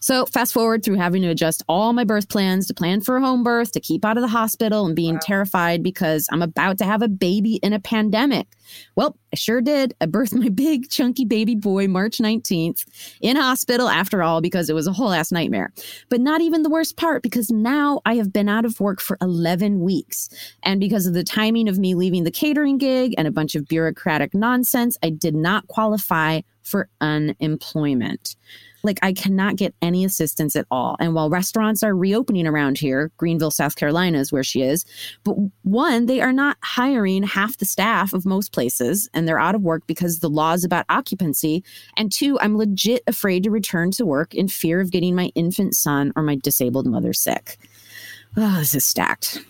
[0.00, 3.20] So, fast forward through having to adjust all my birth plans to plan for a
[3.20, 6.84] home birth, to keep out of the hospital, and being terrified because I'm about to
[6.84, 8.46] have a baby in a pandemic.
[8.96, 9.94] Well, I sure did.
[10.00, 12.84] I birthed my big, chunky baby boy March 19th
[13.20, 15.72] in hospital after all because it was a whole ass nightmare.
[16.08, 19.18] But not even the worst part because now I have been out of work for
[19.20, 20.28] 11 weeks.
[20.62, 23.68] And because of the timing of me leaving the catering gig and a bunch of
[23.68, 28.36] bureaucratic nonsense, I did not qualify for unemployment.
[28.86, 30.96] Like I cannot get any assistance at all.
[30.98, 34.84] And while restaurants are reopening around here, Greenville, South Carolina is where she is,
[35.24, 39.54] but one, they are not hiring half the staff of most places and they're out
[39.54, 41.62] of work because the laws about occupancy.
[41.96, 45.74] And two, I'm legit afraid to return to work in fear of getting my infant
[45.74, 47.58] son or my disabled mother sick.
[48.36, 49.44] Oh, this is stacked.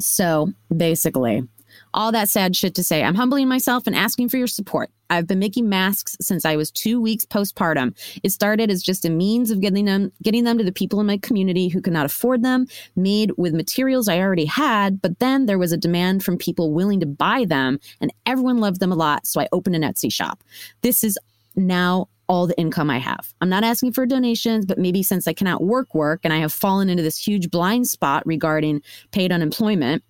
[0.00, 1.46] So basically,
[1.94, 4.90] all that sad shit to say, I'm humbling myself and asking for your support.
[5.10, 7.94] I've been making masks since I was two weeks postpartum.
[8.22, 11.06] It started as just a means of getting them getting them to the people in
[11.06, 15.46] my community who could not afford them, made with materials I already had, but then
[15.46, 18.96] there was a demand from people willing to buy them, and everyone loved them a
[18.96, 20.42] lot, so I opened an Etsy shop.
[20.80, 21.18] This is
[21.56, 23.34] now all the income I have.
[23.42, 26.52] I'm not asking for donations, but maybe since I cannot work work and I have
[26.52, 30.02] fallen into this huge blind spot regarding paid unemployment,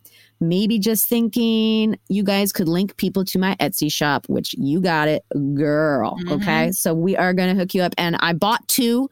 [0.43, 5.09] maybe just thinking you guys could link people to my Etsy shop, which you got
[5.09, 5.25] it,
[5.55, 6.19] girl.
[6.25, 6.43] Mhm.
[6.43, 6.73] Okay.
[6.73, 7.95] So we are going to hook you up.
[7.97, 9.09] And I bought two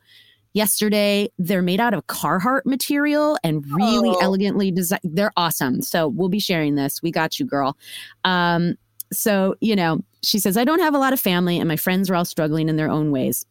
[0.53, 1.31] yesterday.
[1.39, 4.19] They're made out of Carhartt material and really Oh.
[4.21, 5.01] elegantly designed.
[5.05, 5.81] They're awesome.
[5.83, 7.01] So we'll be sharing this.
[7.03, 7.77] We got you, girl.
[8.25, 8.75] Um,
[9.13, 12.11] so, you know, she says, I don't have a lot of family and my friends
[12.11, 13.47] are all struggling in their own ways.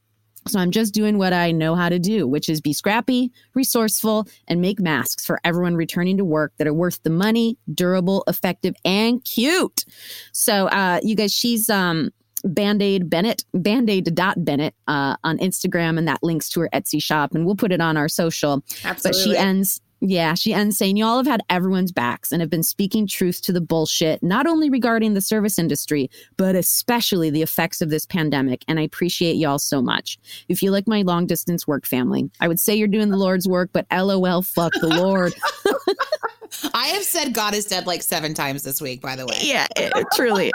[0.48, 4.28] So I'm just doing what I know how to do, which is be scrappy, resourceful,
[4.48, 8.74] and make masks for everyone returning to work that are worth the money, durable, effective,
[8.84, 9.86] and cute.
[10.32, 12.12] So uh you guys, she's um
[12.46, 17.36] Band-Aid Bennett, Band-Aid dot Bennett uh, on Instagram, and that links to her Etsy shop,
[17.36, 18.64] and we'll put it on our social.
[18.86, 19.02] Absolutely.
[19.04, 22.64] But she ends, yeah, she ends saying, Y'all have had everyone's backs and have been
[22.64, 27.82] speaking truth to the bullshit, not only regarding the service industry, but especially the effects
[27.82, 28.64] of this pandemic.
[28.68, 30.18] And I appreciate y'all so much.
[30.48, 32.30] If You feel like my long distance work family.
[32.40, 35.34] I would say you're doing the Lord's work, but lol, fuck the Lord.
[36.74, 39.38] I have said God is dead like seven times this week, by the way.
[39.42, 39.68] yeah,
[40.16, 40.52] truly.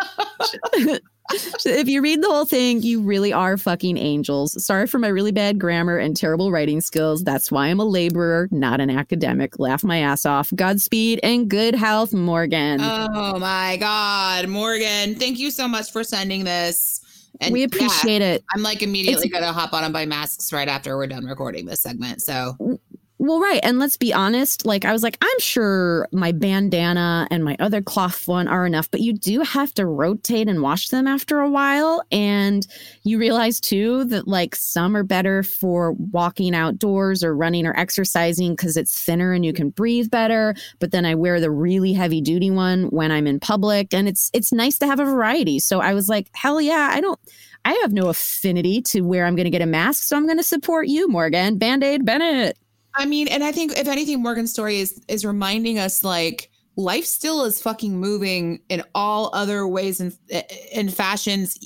[1.30, 4.62] if you read the whole thing, you really are fucking angels.
[4.64, 7.24] Sorry for my really bad grammar and terrible writing skills.
[7.24, 9.58] That's why I'm a laborer, not an academic.
[9.58, 10.52] Laugh my ass off.
[10.54, 12.80] Godspeed and good health, Morgan.
[12.80, 17.00] Oh my God, Morgan, thank you so much for sending this.
[17.40, 18.44] And we yeah, appreciate it.
[18.54, 21.66] I'm like immediately going to hop on and buy masks right after we're done recording
[21.66, 22.22] this segment.
[22.22, 22.78] So
[23.26, 23.60] Well, right.
[23.62, 24.66] And let's be honest.
[24.66, 28.90] Like, I was like, I'm sure my bandana and my other cloth one are enough,
[28.90, 32.02] but you do have to rotate and wash them after a while.
[32.12, 32.66] And
[33.02, 38.56] you realize too that, like, some are better for walking outdoors or running or exercising
[38.56, 40.54] because it's thinner and you can breathe better.
[40.78, 43.94] But then I wear the really heavy duty one when I'm in public.
[43.94, 45.60] And it's, it's nice to have a variety.
[45.60, 47.18] So I was like, hell yeah, I don't.
[47.64, 50.36] I have no affinity to where I'm going to get a mask, so I'm going
[50.36, 51.56] to support you, Morgan.
[51.56, 52.58] Band Aid Bennett.
[52.96, 57.04] I mean, and I think if anything, Morgan's story is is reminding us like life
[57.04, 61.58] still is fucking moving in all other ways and eh, eh, and fashions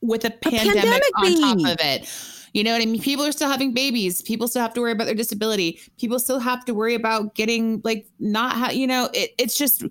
[0.00, 2.08] with a pandemic, pandemic, on top of it.
[2.54, 3.00] You know what I mean?
[3.00, 4.22] People are still having babies.
[4.22, 5.80] People still have to worry about their disability.
[5.98, 9.84] People still have to worry about getting like not ha- you know, it, it's just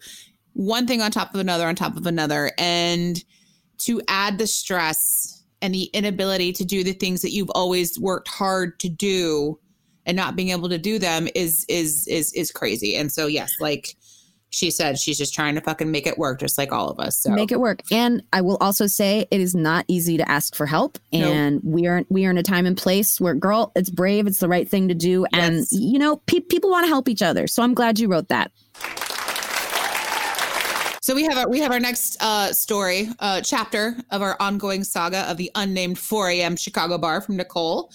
[0.53, 3.23] one thing on top of another on top of another and
[3.77, 8.27] to add the stress and the inability to do the things that you've always worked
[8.27, 9.59] hard to do
[10.07, 12.95] and not being able to do them is is is is crazy.
[12.95, 13.95] And so yes, like
[14.49, 17.17] she said, she's just trying to fucking make it work, just like all of us.
[17.17, 20.55] So make it work and i will also say it is not easy to ask
[20.55, 23.89] for help and we are we are in a time and place where girl it's
[23.89, 25.73] brave it's the right thing to do and Yes.
[25.73, 28.51] you know pe- people want to help each other so i'm glad you wrote that
[31.01, 34.83] So we have our we have our next uh, story uh, chapter of our ongoing
[34.83, 36.55] saga of the unnamed 4 a.m.
[36.57, 37.89] Chicago bar from Nicole.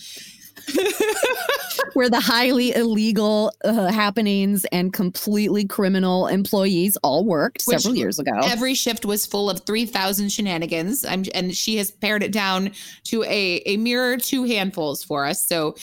[1.94, 8.18] where the highly illegal uh, happenings and completely criminal employees all worked Which several years
[8.18, 11.04] ago Every shift was full of 3,000 shenanigans.
[11.04, 12.72] I'm, and she has pared it down
[13.04, 15.46] to a, a mere two handfuls for us.
[15.46, 15.74] So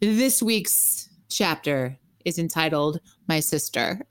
[0.00, 4.00] this week's chapter is entitled My Sister.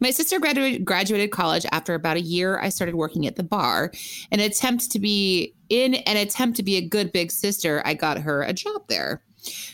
[0.00, 2.58] My sister graduated graduated college after about a year.
[2.58, 3.92] I started working at the bar.
[4.30, 8.18] An attempt to be in an attempt to be a good big sister, I got
[8.18, 9.22] her a job there.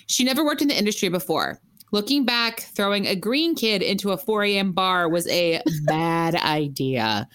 [0.06, 1.60] She never worked in the industry before.
[1.92, 4.72] Looking back, throwing a green kid into a 4 a.m.
[4.72, 7.28] bar was a bad idea.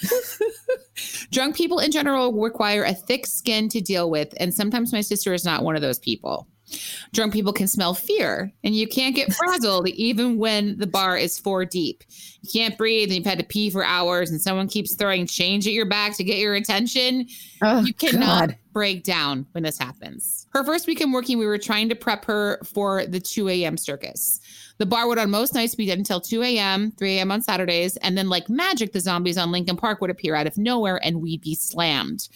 [1.30, 5.34] Drunk people in general require a thick skin to deal with, and sometimes my sister
[5.34, 6.48] is not one of those people.
[7.12, 11.38] Drunk people can smell fear, and you can't get frazzled even when the bar is
[11.38, 12.02] four deep.
[12.42, 15.66] You can't breathe, and you've had to pee for hours, and someone keeps throwing change
[15.66, 17.28] at your back to get your attention.
[17.62, 18.58] oh, you cannot God.
[18.72, 20.46] break down when this happens.
[20.52, 23.76] Her first weekend working, we were trying to prep her for the 2 a.m.
[23.76, 24.40] circus.
[24.78, 27.32] The bar would on most nights be dead until 2 a.m., 3 a.m.
[27.32, 30.58] on Saturdays, and then, like magic, the zombies on Lincoln Park would appear out of
[30.58, 32.28] nowhere and we'd be slammed.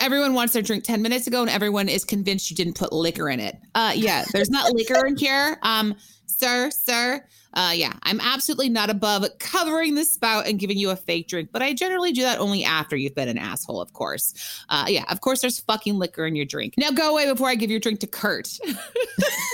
[0.00, 3.28] Everyone wants their drink 10 minutes ago, and everyone is convinced you didn't put liquor
[3.28, 3.56] in it.
[3.74, 5.58] Uh, yeah, there's not liquor in here.
[5.62, 5.94] Um,
[6.26, 7.24] sir, sir.
[7.54, 11.50] Uh, yeah, I'm absolutely not above covering the spout and giving you a fake drink,
[11.52, 14.64] but I generally do that only after you've been an asshole, of course.
[14.70, 16.74] Uh, yeah, of course, there's fucking liquor in your drink.
[16.78, 18.58] Now go away before I give your drink to Kurt.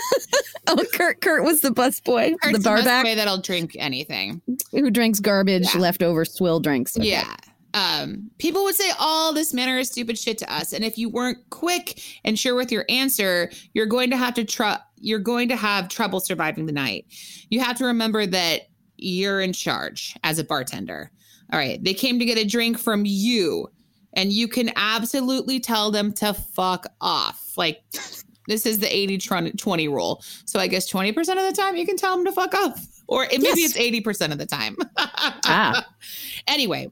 [0.69, 3.75] oh kurt kurt was the bus boy Kurt's the bar best back way that'll drink
[3.79, 4.41] anything.
[4.71, 5.81] who drinks garbage Yeah.
[5.81, 7.09] leftover swill drinks Okay.
[7.11, 7.35] Yeah.
[7.75, 11.09] Um, people would say all this manner of stupid shit to us, and if you
[11.09, 14.79] weren't quick and sure with your answer, you're going to have to try.
[15.01, 17.07] You're going to have trouble surviving the night.
[17.51, 18.63] You have to remember that
[18.97, 21.11] you're in charge as a bartender.
[21.53, 23.69] All right, they came to get a drink from you,
[24.15, 27.53] and you can absolutely tell them to fuck off.
[27.57, 27.83] Like,
[28.49, 29.19] This is the 80
[29.59, 30.23] 20 rule.
[30.47, 32.87] So I guess 20% of the time you can tell them to fuck off.
[33.07, 33.77] Or maybe Yes.
[33.77, 34.77] it's 80% of the time.
[34.97, 35.87] Ah.
[36.47, 36.89] Anyway,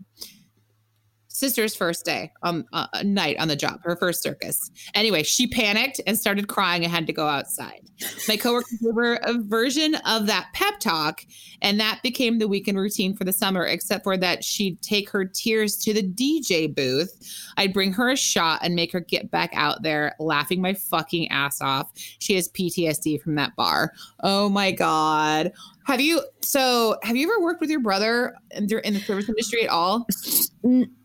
[1.37, 4.71] sister's first day on uh, night on the job, her first circus.
[4.95, 7.83] Anyway, she panicked and started crying and had to go outside.
[8.27, 11.25] My coworker gave her a version of that pep talk,
[11.61, 15.25] and that became the weekend routine for the summer, except for that she'd take her
[15.25, 17.13] tears to the DJ booth.
[17.57, 21.29] I'd bring her a shot and make her get back out there laughing my fucking
[21.29, 21.91] ass off.
[22.19, 23.93] She has PTSD from that bar.
[24.21, 25.53] Oh my God.
[25.87, 29.63] Have you, so have you ever worked with your brother in, in the service industry
[29.65, 30.07] at all?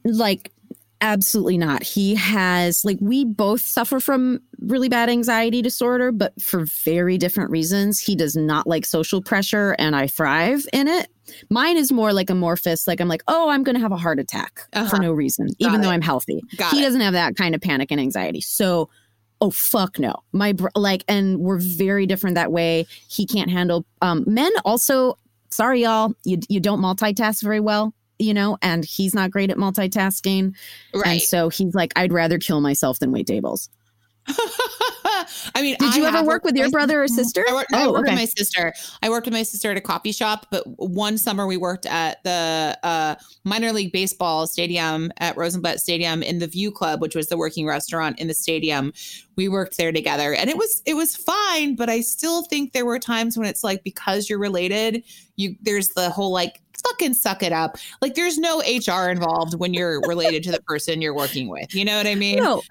[0.03, 0.51] Like
[1.03, 6.65] absolutely not he has like we both suffer from really bad anxiety disorder but for
[6.85, 11.07] very different reasons he does not like social pressure and i thrive in it
[11.49, 14.61] mine is more like amorphous like i'm like oh i'm gonna have a heart attack
[14.73, 14.87] Uh-huh.
[14.95, 15.83] for no reason even it.
[15.83, 16.83] though i'm healthy Got he it.
[16.83, 18.87] doesn't have that kind of panic and anxiety so
[19.41, 20.15] oh fuck no.
[20.32, 22.86] My br- like and we're very different that way.
[23.10, 25.17] He can't handle um men also
[25.49, 29.58] sorry y'all you, you don't multitask very well you know and he's not great at
[29.58, 30.56] multitasking.
[30.93, 31.08] Right.
[31.08, 33.69] and so he's like i'd rather kill myself than wait tables
[35.55, 37.43] I mean, Did I you ever work with your brother or sister?
[37.47, 38.12] I worked, I Oh, worked okay.
[38.12, 38.73] with my sister.
[39.01, 42.23] I worked with my sister at a coffee shop, but one summer we worked at
[42.23, 47.27] the uh, minor league baseball stadium at Rosenblatt Stadium in the View Club, which was
[47.27, 48.93] the working restaurant in the stadium.
[49.36, 51.75] We worked there together, and it was it was fine.
[51.75, 55.03] But I still think there were times when it's like because you're related,
[55.36, 57.77] you there's the whole like fucking suck it up.
[58.01, 61.73] Like there's no HR involved when you're related to the person you're working with.
[61.73, 62.37] You know what I mean?
[62.37, 62.61] no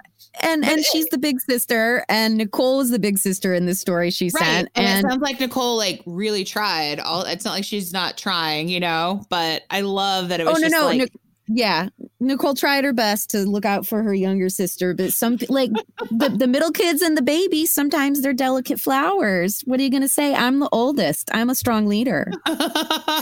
[0.43, 4.11] and and she's the big sister and nicole was the big sister in this story
[4.11, 4.45] she Right.
[4.45, 7.01] sent And, and it sounds like Nicole like really tried.
[7.01, 10.53] All it's not like she's not trying, you know, but I love that it oh,
[10.53, 11.13] was oh no just no like Nic-
[11.53, 11.89] yeah
[12.21, 15.71] nicole tried her best to look out for her younger sister but some like
[16.11, 20.03] the, the middle kids and the babies sometimes they're delicate flowers what are you going
[20.03, 22.31] to say i'm the oldest i'm a strong leader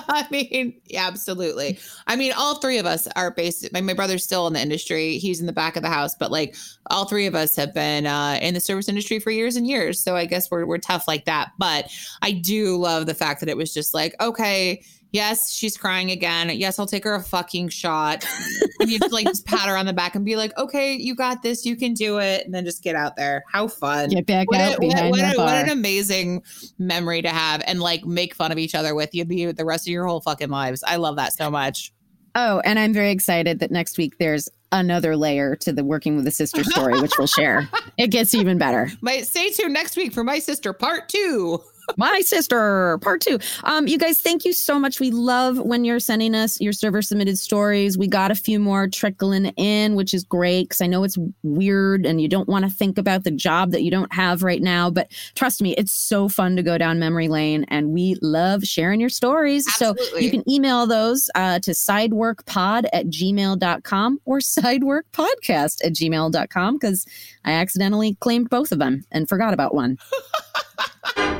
[0.08, 1.78] I mean, yeah, absolutely.
[2.06, 3.72] I mean, all three of us are based.
[3.72, 5.18] My, my brother's still in the industry.
[5.18, 6.56] He's in the back of the house, but like
[6.90, 10.00] all three of us have been uh, in the service industry for years and years.
[10.00, 11.50] So I guess we're we're tough like that.
[11.58, 11.90] But
[12.22, 16.50] I do love the fact that it was just like, okay, yes, she's crying again.
[16.50, 18.24] Yes, I'll take her a fucking shot.
[18.80, 21.14] and you just like just pat her on the back and be like, okay, you
[21.14, 21.64] got this.
[21.66, 22.44] You can do it.
[22.44, 23.44] And then just get out there.
[23.52, 24.10] How fun.
[24.10, 26.42] get back What, out a- what, behind what that a- what an amazing
[26.78, 29.86] memory to have and like make fun of each other with you the, the rest
[29.86, 30.82] of your whole fucking lives.
[30.86, 31.92] I love that so much.
[32.34, 36.26] oh and i'm very excited that next week there's another layer to the working with
[36.26, 37.66] a sister story which we'll share
[37.96, 41.60] it gets even better My stay tuned next week for my sister part two.
[41.96, 43.38] My sister part two.
[43.64, 45.00] Um you guys thank you so much.
[45.00, 47.96] We love when you're sending us your server submitted stories.
[47.96, 52.06] We got a few more trickling in which is great because i know it's weird
[52.06, 54.90] and you don't want to think about the job that you don't have right now
[54.90, 59.00] but trust me it's so fun to go down memory lane and we love sharing
[59.00, 59.64] your stories.
[59.74, 67.06] So you can email those uh, to sideworkpod at gmail.com or sideworkpodcast at gmail.com because
[67.44, 69.98] i accidentally claimed both of them and forgot about one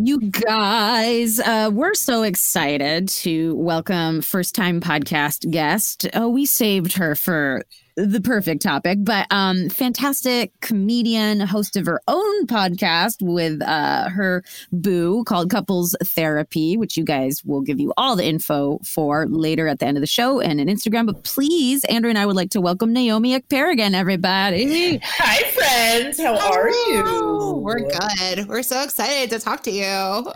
[0.00, 6.06] You guys, uh, we're so excited to welcome first time podcast guest.
[6.14, 7.64] Oh, we saved her for
[7.98, 14.44] the perfect topic, but um, fantastic comedian, host of her own podcast with uh, her
[14.70, 19.66] boo called Couples Therapy, which you guys will give you all the info for later
[19.66, 21.06] at the end of the show and an Instagram.
[21.06, 25.00] But please, Andrew and I would like to welcome Naomi Ekperigin, everybody.
[25.02, 26.20] Hi, friends.
[26.20, 27.54] How are you?
[27.60, 28.46] We're good.
[28.46, 29.82] We're so excited to talk to you.
[29.82, 30.32] So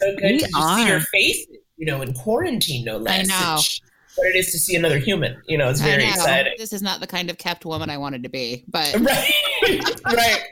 [0.00, 1.00] good We to just see your are.
[1.00, 1.46] faces,
[1.78, 3.20] you know, in quarantine, no less.
[3.20, 3.56] I know.
[3.58, 3.80] It's
[4.16, 6.10] What it is to see another human, you know, it's very know.
[6.10, 6.54] exciting.
[6.58, 8.94] This is not the kind of kept woman I wanted to be, but
[9.62, 10.42] Right, right,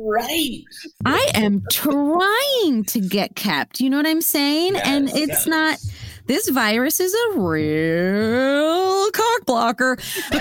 [0.00, 0.62] right.
[1.04, 3.80] I am trying to get kept.
[3.80, 4.76] You know what I'm saying?
[4.76, 5.46] and it's yes.
[5.46, 5.78] not.
[6.26, 9.98] This virus is a real cock blocker.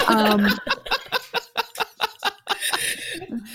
[0.08, 0.48] Um,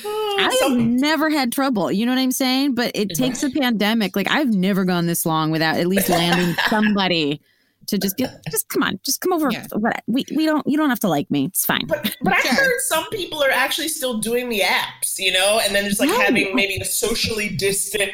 [0.05, 1.93] I have never had trouble.
[1.93, 2.75] You know what I'm saying?
[2.75, 4.17] But it takes a pandemic.
[4.17, 7.41] Like I've never gone this long without at least landing somebody
[7.89, 8.41] to just get.
[8.51, 9.51] Just come on, just come over.
[9.51, 9.67] Yeah.
[9.73, 10.67] What- We we don't.
[10.67, 11.47] You don't have to like me.
[11.47, 11.87] It's fine.
[11.87, 12.53] But, but I Sure.
[12.55, 16.09] heard some people are actually still doing the apps, you know, and then just like
[16.11, 16.21] No.
[16.21, 18.11] having maybe a socially distant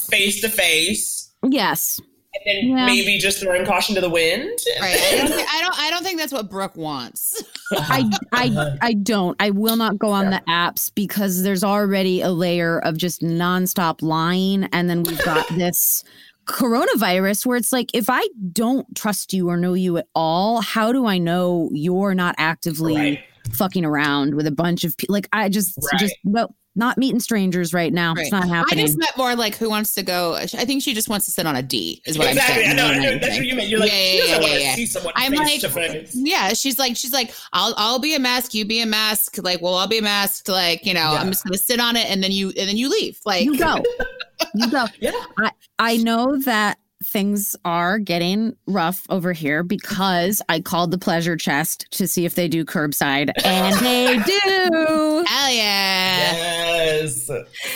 [0.00, 2.00] face to face, Yes.
[2.34, 2.86] and then Yeah.
[2.86, 4.58] maybe just throwing caution to the wind.
[4.80, 4.98] right.
[4.98, 5.78] I don't, think, I don't.
[5.78, 7.42] I don't think that's what Brooke wants.
[7.72, 9.36] I I I don't.
[9.40, 14.02] I will not go on the apps because there's already a layer of just nonstop
[14.02, 16.04] lying, and then we've got this
[16.46, 18.22] coronavirus where it's like if I
[18.52, 22.94] don't trust you or know you at all, how do I know you're not actively
[22.96, 23.20] Right.
[23.52, 25.12] fucking around with a bunch of people?
[25.14, 26.00] Like I just Right.
[26.00, 28.12] just no not meeting strangers right now.
[28.12, 28.24] Right.
[28.24, 28.84] It's not happening.
[28.84, 30.34] I just meant more like who wants to go.
[30.34, 32.02] I think she just wants to sit on a D.
[32.04, 32.64] Is what exactly.
[32.66, 32.78] I'm saying.
[32.78, 32.82] I know.
[32.82, 33.12] more I than know.
[33.12, 33.40] That's anything.
[33.40, 33.68] what you meant.
[33.70, 35.72] You're like, Yeah, she yeah, doesn't yeah, want to yeah, see someone I'm face like,
[35.72, 39.38] to yeah, she's like, she's like, I'll, I'll be a mask, you be a mask.
[39.42, 40.48] Like, well, I'll be a mask.
[40.48, 42.90] Like, you know, I'm just gonna sit on it, and then you, and then you
[42.90, 43.18] leave.
[43.24, 43.82] Like, you go.
[44.54, 44.84] You go.
[45.00, 45.12] Yeah.
[45.38, 51.36] I, I know that things are getting rough over here because I called the pleasure
[51.36, 55.24] chest to see if they do curbside and they do.
[55.28, 56.32] hell yeah.
[56.32, 57.30] Yes.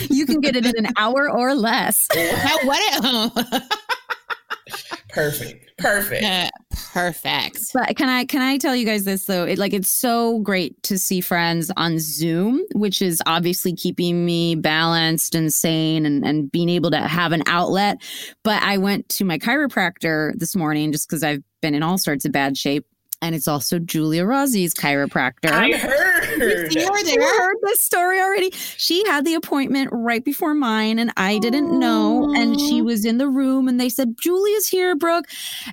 [0.09, 1.99] You can get it in an hour or less.
[2.15, 3.73] Now, what?
[5.11, 5.70] Perfect.
[5.81, 6.23] Perfect.
[6.93, 7.59] Perfect.
[7.73, 9.45] But can I can I tell you guys this though?
[9.45, 14.55] It like it's so great to see friends on Zoom, which is obviously keeping me
[14.55, 17.99] balanced and sane and, and being able to have an outlet.
[18.43, 22.25] But I went to my chiropractor this morning just because I've been in all sorts
[22.25, 22.87] of bad shape.
[23.23, 25.51] And it's also Julia Rossi's chiropractor.
[25.51, 26.75] I heard.
[26.75, 27.39] You You there.
[27.39, 28.51] heard this story already.
[28.51, 32.33] She had the appointment right before mine, and I didn't know.
[32.35, 35.27] And she was in the room, and they said, Julia's here, Brooke.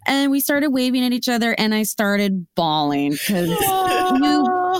[0.06, 3.50] And we started waving at each other, and I started bawling because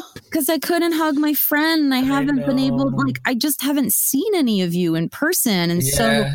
[0.14, 1.94] because I couldn't hug my friend.
[1.94, 2.98] I haven't been able, know.
[2.98, 5.72] like, I just haven't seen any of you in person.
[5.72, 6.30] And so,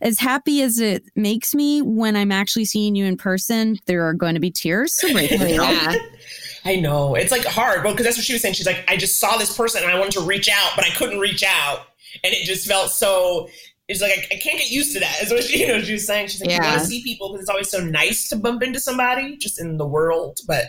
[0.00, 4.14] as happy as it makes me when I'm actually seeing you in person, there are
[4.14, 4.98] going to be tears.
[5.04, 5.30] Oh so break.
[5.30, 5.94] Yeah.
[6.64, 7.14] I know.
[7.14, 7.84] It's like hard.
[7.84, 8.54] Well, because that's what she was saying.
[8.54, 10.90] She's like, I just saw this person and I wanted to reach out, but I
[10.90, 11.80] couldn't reach out.
[12.22, 13.48] And it just felt so.
[13.86, 15.22] It's like, I, I can't get used to that.
[15.22, 16.28] Is what she, you know, she was saying.
[16.28, 18.80] She's like, you want to see people because it's always so nice to bump into
[18.80, 20.38] somebody just in the world.
[20.46, 20.64] But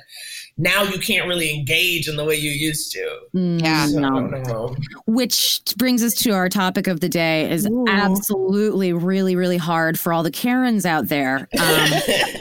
[0.58, 3.20] now you can't really engage in the way you used to.
[3.36, 3.88] Mm, Yeah.
[3.88, 4.76] So, no.
[5.06, 7.86] Which brings us to our topic of the day is Ooh.
[7.89, 11.47] absolutely really, really hard for all the Karens out there.
[11.60, 11.89] Um,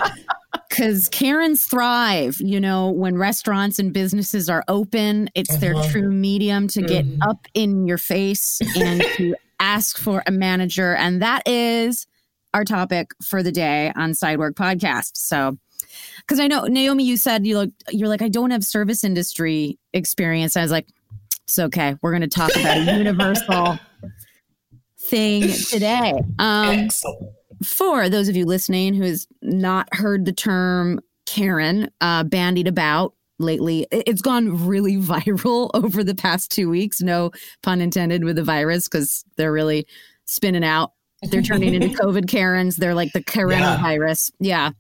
[0.69, 5.89] because Karens thrive, you know, when restaurants and businesses are open, it's their Uh-huh.
[5.91, 7.19] true medium to get Mhm.
[7.29, 10.95] up in your face and to ask for a manager.
[10.97, 12.07] And that is
[12.55, 15.13] our topic for the day on Sidework Podcast.
[15.15, 15.59] So,
[16.19, 19.79] because I know Naomi, you said you look, you're like, I don't have service industry
[19.93, 20.57] experience.
[20.57, 20.87] I was like,
[21.45, 21.95] it's okay.
[22.03, 23.79] We're going to talk about a universal
[24.99, 26.15] thing today.
[26.39, 26.89] Um,
[27.63, 33.15] for those of you listening who has not heard the term Karen uh, bandied about
[33.39, 37.01] lately, it- it's gone really viral over the past two weeks.
[37.01, 37.31] No
[37.63, 39.87] pun intended with the virus because they're really
[40.25, 40.93] spinning out.
[41.31, 42.77] They're turning into COVID Karens.
[42.77, 44.31] They're like the coronavirus.
[44.41, 44.71] Yeah.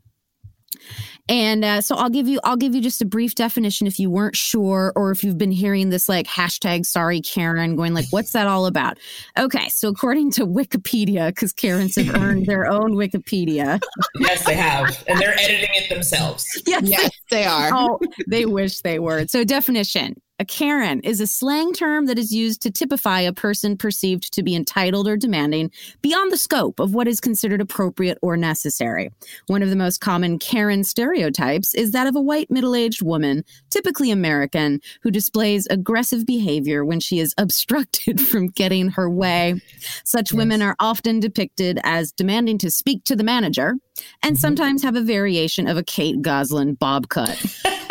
[1.28, 4.11] And uh, so I'll give you I'll give you just a brief definition if you
[4.11, 8.32] weren't sure or if you've been hearing this like hashtag sorry Karen going like what's
[8.32, 8.99] that all about?
[9.39, 13.80] Okay, so according to Wikipedia, because Karens have earned their own Wikipedia.
[14.20, 15.03] Yes, they have.
[15.09, 16.47] And they're editing it themselves.
[16.66, 17.70] Yes, Yes, they are.
[17.72, 19.26] oh, they wish they were.
[19.26, 23.76] So, definition a Karen is a slang term that is used to typify a person
[23.76, 25.70] perceived to be entitled or demanding
[26.03, 29.11] beyond the scope of what is considered appropriate or necessary.
[29.47, 33.45] One of the most common Karen stereotypes is that of a white middle aged woman,
[33.70, 39.61] typically American, who displays aggressive behavior when she is obstructed from getting her way.
[40.05, 43.74] Such women are often depicted as demanding to speak to the manager
[44.22, 44.41] and mm-hmm.
[44.41, 47.41] sometimes have a variation of a Kate Gosselin bob cut.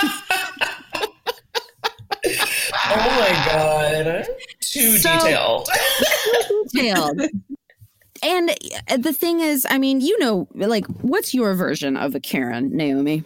[2.96, 4.26] Oh my God.
[4.62, 5.70] Too So- detailed.
[6.74, 7.22] detailed.
[8.22, 8.52] And
[8.90, 12.76] uh, the thing is, I mean, you know, like, what's your version of a Karen,
[12.76, 13.24] Naomi?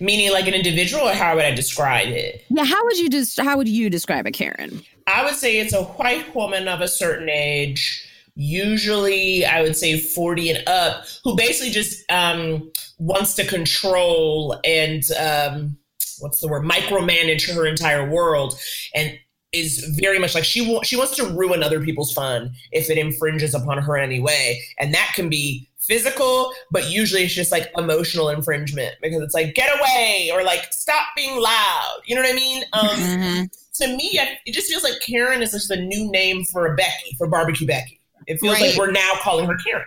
[0.00, 2.42] Meaning like an individual, or how would I describe it?
[2.48, 4.80] Yeah, how would you just how would you describe a Karen?
[5.06, 10.00] I would say it's a white woman of a certain age, usually I would say
[10.00, 15.76] 40 and up, who basically just um, wants to control and um,
[16.20, 18.58] what's the word, micromanage her entire world
[18.94, 19.18] and
[19.52, 23.52] is very much like she she wants to ruin other people's fun if it infringes
[23.54, 24.60] upon her in any way.
[24.78, 29.54] And that can be physical, but usually it's just like emotional infringement because it's like,
[29.56, 32.00] get away or like, stop being loud.
[32.06, 32.62] You know what I mean?
[32.74, 33.50] Um, Mhm.
[33.78, 36.76] to me, I, it just feels like Karen is just a new name for a
[36.76, 37.98] Becky, for barbecue Becky.
[38.28, 38.68] It feels Right.
[38.70, 39.84] like we're now calling her Karen.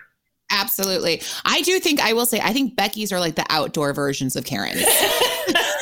[0.51, 1.21] Absolutely.
[1.45, 4.43] I do think I will say I think Becky's are like the outdoor versions of
[4.43, 4.83] Karen's.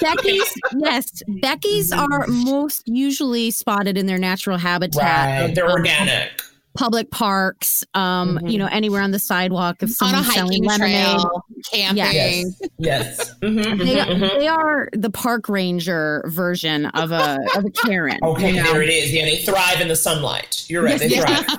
[0.00, 5.42] Becky's, yes, Becky's are most usually spotted in their natural habitat.
[5.46, 5.54] right.
[5.54, 6.42] They're um, organic.
[6.74, 8.52] Public parks, um, Mhm.
[8.52, 11.16] you know, anywhere on the sidewalk if On a someone's selling hiking lemonade.
[11.18, 11.42] trail,
[11.72, 11.96] camping.
[12.04, 12.60] Yes.
[12.78, 13.34] Yes.
[13.42, 14.38] Mhm, They, mhm, mhm.
[14.38, 18.18] they are the park ranger version of a of a Karen.
[18.22, 18.72] Okay, you know?
[18.72, 19.12] there it is.
[19.12, 20.64] Yeah, they thrive in the sunlight.
[20.68, 21.00] You're right.
[21.00, 21.58] They Yes, thrive.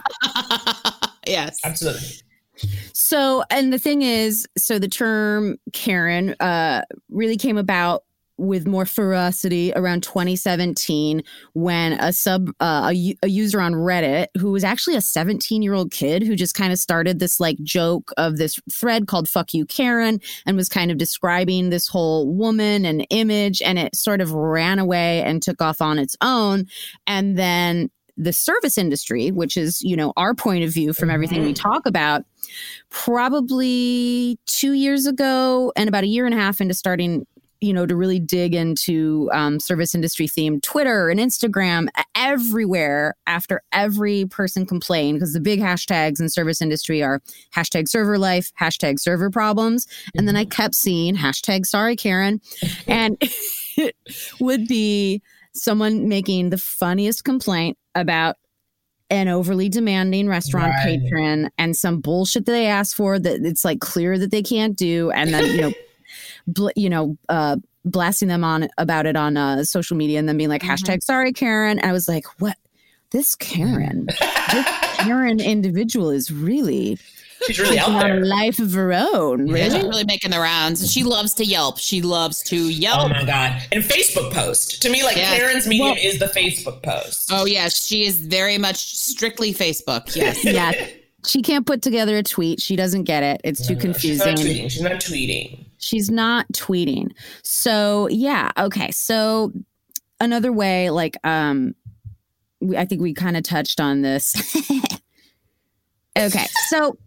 [1.28, 1.58] yes.
[1.66, 2.08] Absolutely.
[3.10, 8.04] So, and the thing is, so the term Karen uh, really came about
[8.38, 14.52] with more ferocity around 2017 when a sub uh, a, a user on Reddit who
[14.52, 18.12] was actually a 17 year old kid who just kind of started this like joke
[18.16, 22.86] of this thread called "fuck you Karen" and was kind of describing this whole woman
[22.86, 26.68] and image, and it sort of ran away and took off on its own,
[27.08, 27.90] and then
[28.20, 31.86] the service industry, which is, you know, our point of view from everything we talk
[31.86, 32.24] about,
[32.90, 37.26] probably two years ago and about a year and a half into starting
[37.62, 43.62] you know, to really dig into um, service industry themed Twitter and Instagram everywhere after
[43.74, 47.22] every person complained because the big hashtags in service industry are
[47.54, 49.88] hashtag server life, hashtag server problems.
[50.16, 50.52] And then I mm-hmm.
[50.52, 52.40] kept seeing hashtag sorry, Karen.
[52.88, 53.18] and
[53.78, 53.96] it
[54.40, 55.22] would be
[55.54, 58.36] someone making the funniest complaint about
[59.10, 61.00] an overly demanding restaurant right.
[61.02, 64.76] patron and some bullshit that they asked for that it's like clear that they can't
[64.76, 65.10] do.
[65.12, 65.74] And then, you know,
[66.48, 70.38] bl- you know, uh, blasting them on about it on uh, social media and then
[70.38, 70.72] being like mm-hmm.
[70.72, 71.80] hashtag sorry Karen.
[71.80, 72.58] And I was like, what?
[73.12, 74.06] This Karen,
[74.52, 77.00] this Karen individual is really
[77.48, 78.20] She's really out there.
[78.20, 79.50] a life of her own.
[79.50, 79.78] Really?
[79.78, 80.92] Yeah, really making the rounds.
[80.92, 81.80] She loves to Yelp.
[81.80, 83.06] She loves to Yelp.
[83.06, 83.62] Oh my god!
[83.72, 85.36] And Facebook post to me, like yeah.
[85.36, 87.30] Karen's medium well, is the Facebook post.
[87.32, 90.16] Oh yes, she is very much strictly Facebook.
[90.16, 90.44] Yes.
[90.44, 90.72] yeah.
[91.26, 92.62] She can't put together a tweet.
[92.62, 93.42] She doesn't get it.
[93.44, 94.38] It's too no, confusing.
[94.38, 94.72] She's not tweeting.
[94.72, 95.66] She's not tweeting.
[95.78, 97.12] She's not tweeting.
[97.44, 98.92] So yeah, okay.
[98.92, 99.52] So
[100.20, 101.76] another way, like um,
[102.62, 104.34] we, I think we kind of touched on this.
[106.18, 106.98] okay, so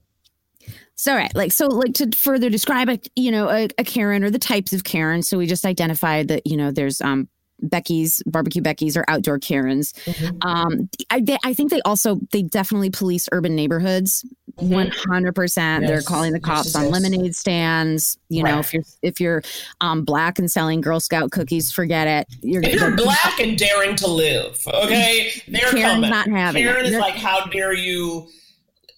[1.02, 4.30] so right, like so, like to further describe a you know a, a Karen or
[4.30, 5.24] the types of Karen.
[5.24, 7.26] So we just identified that you know there's um
[7.60, 9.94] Becky's barbecue Becky's or outdoor Karens.
[10.04, 10.48] Mm-hmm.
[10.48, 14.24] Um, I, they, I think they also they definitely police urban neighborhoods.
[14.52, 14.72] Mm-hmm.
[14.72, 15.88] One hundred percent.
[15.88, 16.92] They're calling the cops yes, on yes.
[16.92, 18.16] lemonade stands.
[18.28, 18.52] You right.
[18.52, 19.42] know, if you're if you're
[19.80, 22.28] um, black and selling Girl Scout cookies, forget it.
[22.42, 26.10] You're, if you're black and daring to live, okay, they're Karen's coming.
[26.10, 26.92] Not having Karen it.
[26.92, 28.28] is like, how dare you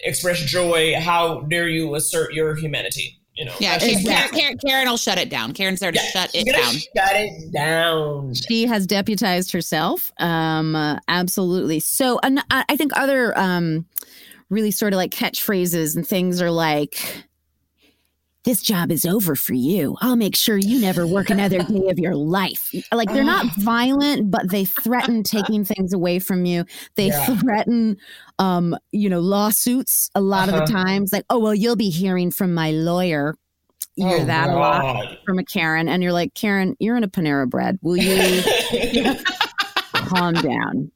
[0.04, 0.94] express joy?
[0.98, 3.18] How dare you assert your humanity?
[3.34, 3.54] you know.
[3.58, 4.40] Yeah, exactly.
[4.40, 5.52] Karen, Karen, will shut it down.
[5.52, 6.72] Karen's there to yeah, shut it down.
[6.74, 8.34] Shut it down.
[8.34, 10.10] She has deputized herself.
[10.18, 11.80] Um, uh, absolutely.
[11.80, 13.86] So, uh, I think other um,
[14.50, 17.24] really sort of like catchphrases and things are like
[18.44, 19.96] this job is over for you.
[20.00, 22.70] I'll make sure you never work another day of your life.
[22.92, 26.64] Like they're not violent, but they threaten taking things away from you.
[26.96, 27.36] They yeah.
[27.36, 27.96] threaten,
[28.38, 30.62] um, you know, lawsuits a lot uh-huh.
[30.62, 30.84] of the uh-huh.
[30.84, 31.12] times.
[31.12, 33.34] Like, oh well, you'll be hearing from my lawyer.
[33.96, 34.54] You hear oh, that God.
[34.54, 37.78] a lot from a Karen, and you're like, Karen, you're in a Panera Bread.
[37.80, 38.42] Will you
[39.94, 40.90] calm down?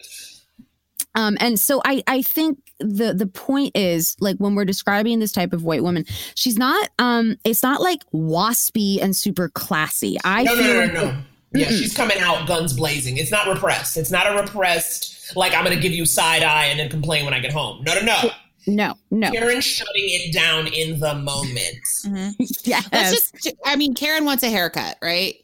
[1.15, 5.33] Um, and so I, I think the the point is like when we're describing this
[5.33, 6.05] type of white woman,
[6.35, 10.17] she's not um it's not like waspy and super classy.
[10.25, 11.23] I no, feel no, no, no, no.
[11.55, 13.17] Yeah, she's coming out guns blazing.
[13.17, 13.97] It's not repressed.
[13.97, 17.25] It's not a repressed like I'm going to give you side eye and then complain
[17.25, 17.83] when I get home.
[17.85, 18.31] No, no, no.
[18.67, 19.31] No, no.
[19.31, 21.79] Karen shutting it down in the moment.
[22.05, 22.31] Mm-hmm.
[22.65, 23.57] Yeah, that's just.
[23.65, 25.37] I mean, Karen wants a haircut, right?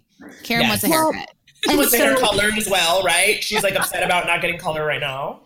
[0.43, 0.69] Karen yes.
[0.69, 1.31] wants a haircut.
[1.67, 3.43] Well, she wants so, hair colored as well, right?
[3.43, 5.41] She's like upset about not getting color right now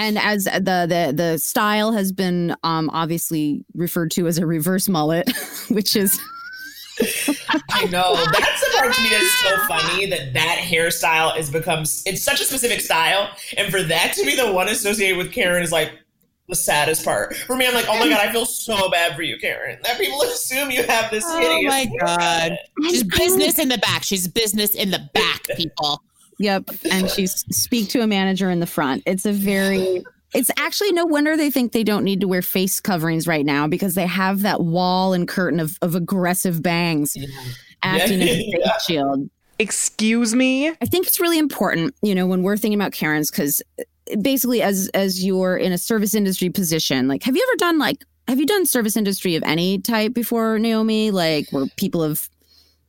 [0.00, 4.88] and as the the the style has been um, obviously referred to as a reverse
[4.88, 5.30] mullet,
[5.68, 6.18] which is.
[7.70, 12.02] I know that's the part to me that's so funny that that hairstyle is becomes
[12.04, 15.62] it's such a specific style, and for that to be the one associated with Karen
[15.62, 15.92] is like
[16.48, 17.66] the saddest part for me.
[17.66, 19.78] I'm like, oh my god, I feel so bad for you, Karen.
[19.82, 21.24] That people assume you have this.
[21.26, 24.02] Oh my god, she's business in the back.
[24.02, 26.02] She's business in the back, people.
[26.40, 26.70] Yep.
[26.90, 29.02] And she's speak to a manager in the front.
[29.04, 32.80] It's a very it's actually no wonder they think they don't need to wear face
[32.80, 37.26] coverings right now because they have that wall and curtain of, of aggressive bangs yeah.
[37.82, 38.24] acting yeah.
[38.24, 38.78] as a face yeah.
[38.78, 39.30] shield.
[39.58, 40.68] Excuse me?
[40.68, 44.62] I think it's really important, you know, when we're thinking about Karens, because uh, basically
[44.62, 48.40] as as you're in a service industry position, like have you ever done like have
[48.40, 51.10] you done service industry of any type before, Naomi?
[51.10, 52.30] Like where people have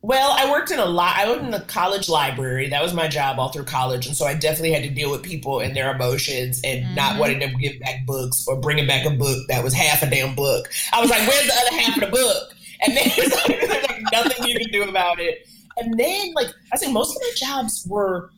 [0.02, 1.16] well, I worked in a lot.
[1.16, 2.68] I worked in the college library.
[2.68, 5.22] That was my job all through college, and so I definitely had to deal with
[5.22, 6.94] people and their emotions and mm-hmm.
[6.96, 10.10] not wanting to give back books or bringing back a book that was half a
[10.10, 10.68] damn book.
[10.92, 12.52] I was like, "Where's the other half of the book?"
[12.84, 15.46] And then there's like, there's like nothing you can do about it.
[15.76, 18.30] And then, like I think most of my jobs were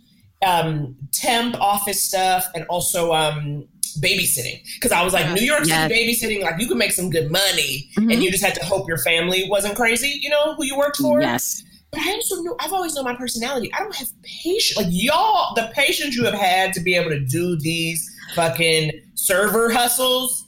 [0.46, 3.66] um, temp office stuff and also um,
[4.00, 4.62] babysitting.
[4.74, 7.90] Because I was like New York City babysitting like you can make some good money
[7.96, 8.10] mm-hmm.
[8.10, 10.98] and you just had to hope your family wasn't crazy you know who you worked
[10.98, 11.20] for.
[11.20, 11.62] Yes.
[11.90, 13.70] But I also know I've always known my personality.
[13.74, 17.20] I don't have patience like y'all the patience you have had to be able to
[17.20, 20.44] do these fucking server hustles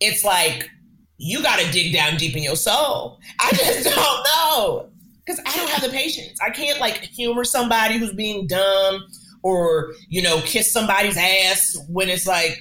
[0.00, 0.70] it's like
[1.16, 3.18] you got to dig down deep in your soul.
[3.40, 4.88] I just don't know.
[5.24, 6.38] Because I don't have the patience.
[6.42, 9.02] I can't like humor somebody who's being dumb
[9.42, 12.58] or you know kiss somebody's ass when it's like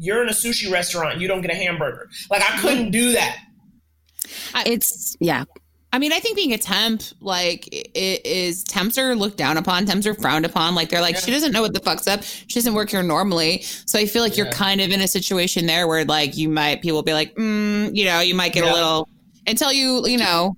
[0.00, 2.08] you're in a sushi restaurant, you don't get a hamburger.
[2.30, 3.36] Like I couldn't do that.
[4.66, 5.44] It's yeah.
[5.92, 9.86] I mean, I think being a temp, like, it is temps are looked down upon,
[9.86, 10.76] temps are frowned upon.
[10.76, 11.20] Like, they're like, Yeah.
[11.22, 12.22] she doesn't know what the fuck's up.
[12.22, 13.62] She doesn't work here normally.
[13.86, 16.80] So I feel like you're kind of in a situation there where, like, you might,
[16.80, 18.72] people be like, mm, you know, you might get Yeah.
[18.72, 19.08] a little,
[19.48, 20.54] until you, you know,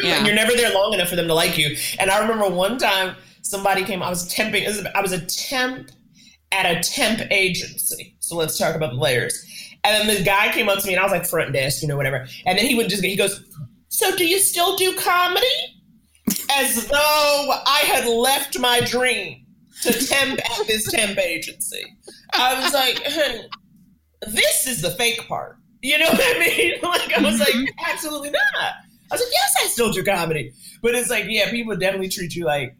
[0.00, 0.18] Yeah.
[0.18, 1.76] And you're never there long enough for them to like you.
[1.98, 4.64] And I remember one time somebody came, I was temping,
[4.94, 5.90] I was a temp
[6.52, 8.14] at a temp agency.
[8.28, 9.44] So let's talk about the layers.
[9.84, 11.88] And then the guy came up to me and I was like front desk, you
[11.88, 12.26] know, whatever.
[12.44, 13.42] And then he would just, he goes,
[13.88, 15.46] So do you still do comedy?
[16.50, 19.46] As though I had left my dream
[19.82, 21.82] to temp at this temp agency.
[22.34, 23.46] I was like, "Hun,
[24.26, 25.56] this is the fake part.
[25.80, 26.74] You know what I mean?
[26.82, 27.90] Like, I was like, mm-hmm.
[27.90, 28.72] absolutely not.
[29.10, 30.52] I was like, yes, I still do comedy.
[30.82, 32.76] But it's like, yeah, people definitely treat you like,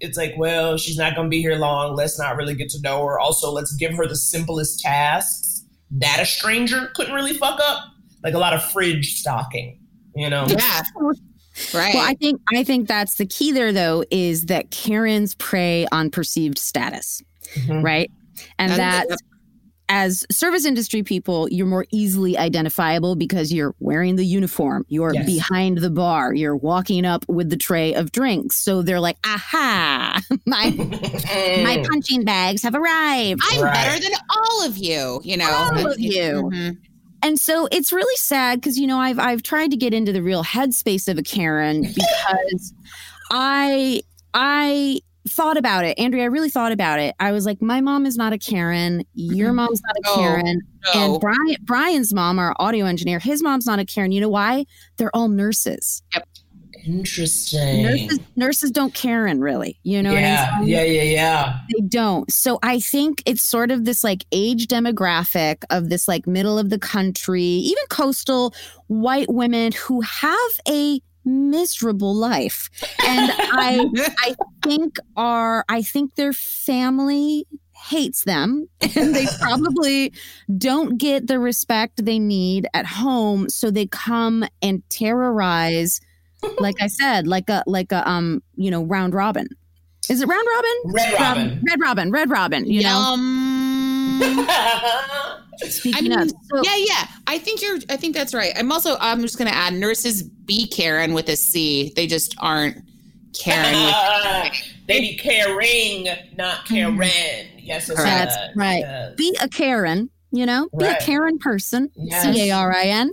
[0.00, 1.94] it's like, well, she's not going to be here long.
[1.96, 3.18] Let's not really get to know her.
[3.18, 7.84] Also, let's give her the simplest tasks that a stranger couldn't really fuck up.
[8.22, 9.78] Like a lot of fridge stocking,
[10.14, 10.46] you know?
[10.48, 10.82] yeah.
[11.72, 11.94] Right.
[11.94, 16.10] Well, I think I think that's the key there though is that Karens prey on
[16.10, 17.22] perceived status,
[17.54, 17.82] Mhm.
[17.82, 18.10] right?
[18.58, 19.18] And And that the-
[19.88, 25.26] as service industry people, you're more easily identifiable because you're wearing the uniform, you're Yes.
[25.26, 28.56] behind the bar, you're walking up with the tray of drinks.
[28.56, 30.70] So they're like, "Aha, my
[31.64, 33.72] my punching bags have arrived." I'm Right.
[33.74, 35.50] better than all of you, you know.
[35.50, 36.50] All of you.
[36.52, 36.78] Mhm.
[37.22, 40.22] And so it's really sad because you know I've I've tried to get into the
[40.22, 42.72] real headspace of a Karen because
[43.30, 44.02] I
[44.34, 46.22] I thought about it, Andrea.
[46.24, 47.14] I really thought about it.
[47.20, 49.04] I was like, my mom is not a Karen.
[49.14, 49.56] Your Mhm.
[49.56, 50.62] mom's not a No, Karen.
[50.94, 51.00] No.
[51.14, 54.12] And Brian Brian's mom, our audio engineer, his mom's not a Karen.
[54.12, 54.66] You know why?
[54.96, 56.02] They're all nurses.
[56.14, 56.28] Yep.
[56.86, 57.82] Interesting.
[57.82, 59.76] Nurses nurses don't Karen really.
[59.82, 60.68] You know yeah, what I'm saying?
[60.68, 61.58] yeah, yeah, yeah.
[61.74, 62.30] They don't.
[62.30, 66.70] So I think it's sort of this like age demographic of this like middle of
[66.70, 68.54] the country, even coastal
[68.86, 72.70] white women who have a miserable life.
[73.04, 73.84] And I
[74.20, 77.46] I think are I think their family
[77.88, 80.12] hates them and they probably
[80.56, 86.00] don't get the respect they need at home so they come and terrorize
[86.58, 89.48] like I said like a like a um you know round robin.
[90.08, 90.94] Is it round robin?
[90.94, 91.62] Red Robin.
[91.68, 93.16] Red Robin, Red Robin, you know.
[95.62, 95.70] Yum.
[95.70, 97.06] Speaking I mean, of, so, yeah, yeah.
[97.26, 97.78] I think you're.
[97.88, 98.52] I think that's right.
[98.56, 98.96] I'm also.
[99.00, 101.92] I'm just going to add nurses be Karen with a C.
[101.96, 102.76] They just aren't
[103.38, 103.74] Karen.
[103.74, 106.98] with, they be caring, not Karen.
[107.58, 108.82] Yes, it's That's uh, right.
[108.84, 111.00] uh, be a Karen, you know, be Right.
[111.00, 111.90] a Karen person.
[112.22, 113.10] C A R I N.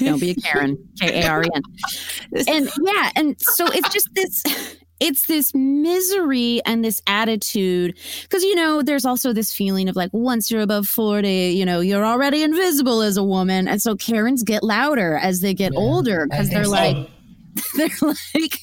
[0.00, 0.88] Don't be a Karen.
[1.00, 1.62] K A R E N.
[2.46, 4.42] And yeah, and so it's just this
[5.00, 10.10] it's this misery and this attitude because you know there's also this feeling of like
[10.12, 14.42] once you're above 40 you know you're already invisible as a woman and so karens
[14.42, 16.70] get louder as they get Yeah, older because they're so.
[16.70, 16.96] like
[17.76, 18.58] they're like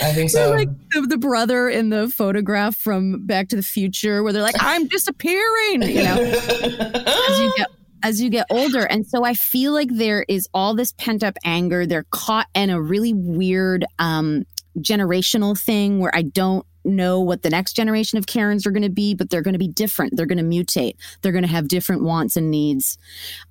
[0.00, 0.50] I think so.
[0.50, 4.54] like the, the brother in the photograph from Back to the Future, where they're like,
[4.58, 7.68] "I'm disappearing," you know, as you get
[8.02, 8.84] as you get older.
[8.84, 11.84] And so I feel like there is all this pent up anger.
[11.86, 14.44] They're caught in a really weird um,
[14.78, 18.90] generational thing where I don't know what the next generation of Karens are going to
[18.90, 20.16] be, but they're going to be different.
[20.16, 20.96] They're going to mutate.
[21.20, 22.98] They're going to have different wants and needs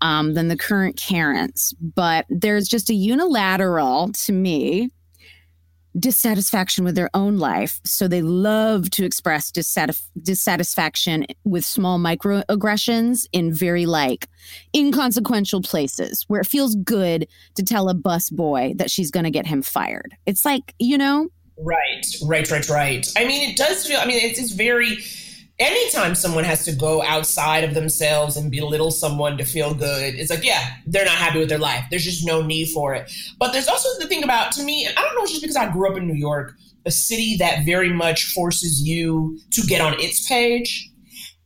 [0.02, 1.74] um, than the current Karens.
[1.80, 4.90] But there's just a unilateral, to me,
[5.98, 7.80] dissatisfaction with their own life.
[7.84, 14.28] So they love to express dissatisf- dissatisfaction with small microaggressions in very like
[14.76, 19.32] inconsequential places where it feels good to tell a bus boy that she's going to
[19.32, 20.16] get him fired.
[20.26, 21.30] It's like, you know,
[21.64, 23.08] Right, right, right, right.
[23.16, 24.00] I mean, it does feel.
[24.00, 24.98] I mean, it's, it's very.
[25.62, 30.32] Anytime someone has to go outside of themselves and belittle someone to feel good, it's
[30.32, 31.86] like, yeah, they're not happy with their life.
[31.92, 33.12] There's just no need for it.
[33.38, 35.56] But there's also the thing about, to me, and I don't know, it's just because
[35.56, 36.56] I grew up in New York,
[36.88, 40.90] a city that very much forces you to get on its page.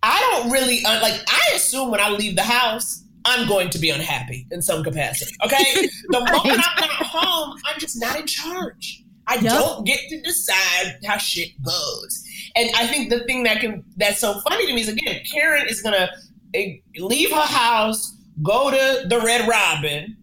[0.01, 1.19] I don't really uh, like.
[1.27, 5.35] I assume when I leave the house, I'm going to be unhappy in some capacity.
[5.43, 5.63] Okay,
[6.09, 9.03] the moment I'm not home, I'm just not in charge.
[9.27, 9.43] I Yep.
[9.43, 12.23] don't get to decide how shit goes.
[12.57, 15.67] And I think the thing that can that's so funny to me is again, Karen
[15.67, 16.09] is gonna
[16.53, 20.15] eh, leave her house, go to the Red Robin,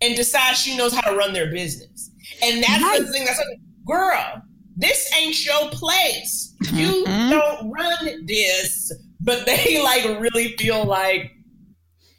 [0.00, 2.10] and decide she knows how to run their business.
[2.42, 3.00] And that's Right.
[3.00, 4.42] the thing that's like, girl,
[4.76, 6.54] this ain't your place.
[6.72, 7.30] You Mhm.
[7.30, 8.92] don't run this.
[9.20, 11.32] But they like really feel like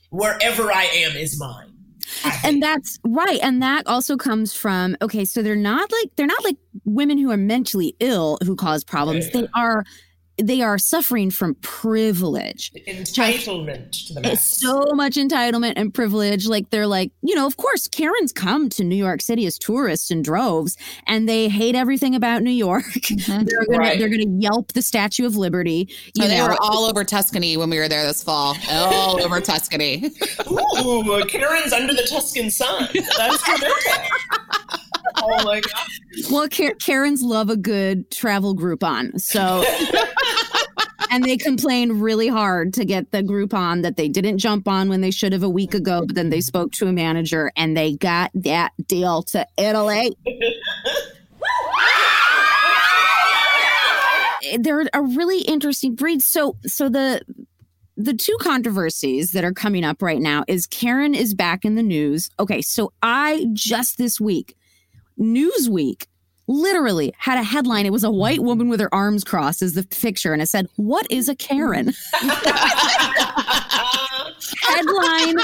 [0.09, 1.69] wherever I am is mine.
[2.43, 6.43] And that's right and that also comes from okay so they're not like they're not
[6.43, 9.27] like women who are mentally ill who cause problems.
[9.27, 9.41] Yeah, yeah.
[9.41, 9.83] They are
[10.37, 12.71] they are suffering from privilege.
[12.87, 14.33] Entitlement to the max.
[14.33, 16.47] It's so much entitlement and privilege.
[16.47, 20.09] Like they're like, you know, of course, Karens come to New York City as tourists
[20.09, 22.85] in droves, and they hate everything about New York.
[23.11, 23.45] Mhm.
[23.45, 23.99] they're gonna Right.
[23.99, 25.87] they're gonna yelp the Statue of Liberty.
[26.15, 28.55] You Oh, they know, were all over Tuscany when we were there this fall.
[28.71, 30.09] All over Tuscany.
[30.49, 32.87] Ooh, Karen's under the Tuscan sun.
[33.17, 34.11] That's terrific.
[35.17, 36.31] Oh my god.
[36.31, 39.63] well, Ka- Karens love a good travel Groupon, so.
[41.13, 45.01] And they complain really hard to get the Groupon that they didn't jump on when
[45.01, 46.05] they should have a week ago.
[46.05, 50.15] But then they spoke to a manager and they got that deal to Italy.
[54.59, 56.21] they're a really interesting breed.
[56.21, 57.21] So so the
[57.97, 61.83] the two controversies that are coming up right now is Karen is back in the
[61.83, 62.29] news.
[62.39, 64.55] Okay, so I just this week,
[65.21, 66.05] Newsweek
[66.47, 67.85] literally had a headline.
[67.85, 70.67] It was a white woman with her arms crossed as the picture, and it said,
[70.75, 71.93] What is a Karen?
[74.61, 75.37] headline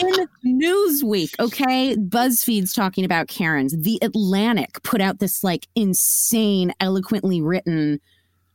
[0.00, 1.34] in Newsweek.
[1.40, 1.96] Okay.
[1.96, 3.76] BuzzFeed's talking about Karens.
[3.76, 8.00] The Atlantic put out this like insane, eloquently written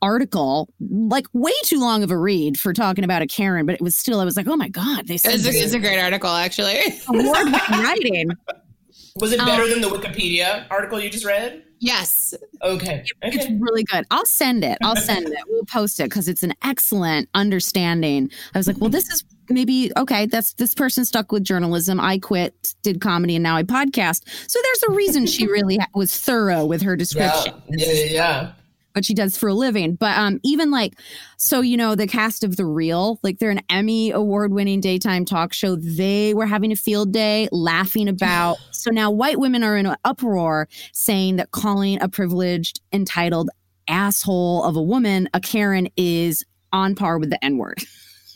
[0.02, 3.82] article, like way too long of a read for talking about a Karen, but it
[3.82, 5.98] was still, I was like, oh my God, they said It's a, it's a great
[5.98, 6.80] article, actually.
[7.08, 8.30] award winning writing.
[9.16, 11.62] Was it better Um, than the Wikipedia article you just read?
[11.80, 12.34] Yes.
[12.62, 13.02] Okay.
[13.22, 14.04] It's really good.
[14.10, 14.76] I'll send it.
[14.82, 15.38] I'll send it.
[15.48, 18.30] We'll post it because it's an excellent understanding.
[18.54, 20.26] I was like, well, this is maybe okay.
[20.26, 21.98] That's this person stuck with journalism.
[21.98, 24.28] I quit, did comedy, and now I podcast.
[24.50, 27.54] So there's a reason she really was thorough with her description.
[27.70, 27.86] Yeah.
[27.92, 28.52] yeah, yeah.
[28.92, 29.94] what she does for a living.
[29.94, 30.98] But um, even like,
[31.38, 35.24] so you know, the cast of The Real, like they're an Emmy award winning daytime
[35.24, 35.76] talk show.
[35.76, 38.58] They were having a field day laughing about.
[38.80, 43.50] So now white women are in an uproar saying that calling a privileged, entitled
[43.88, 47.82] asshole of a woman a Karen is on par with the N word.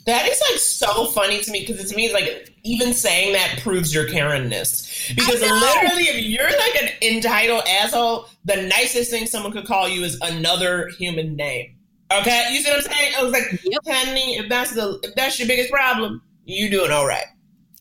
[0.06, 3.94] That is like so funny to me because it means like even saying that proves
[3.94, 5.14] your Karenness.
[5.14, 10.04] Because literally, if you're like an entitled asshole, the nicest thing someone could call you
[10.04, 11.74] is another human name.
[12.12, 13.12] Okay, you see what I'm saying?
[13.18, 13.80] I was like, Yep.
[13.88, 17.24] honey, if that's the if that's your biggest problem, you doing all right.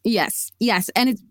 [0.05, 1.21] Yes, yes, and it's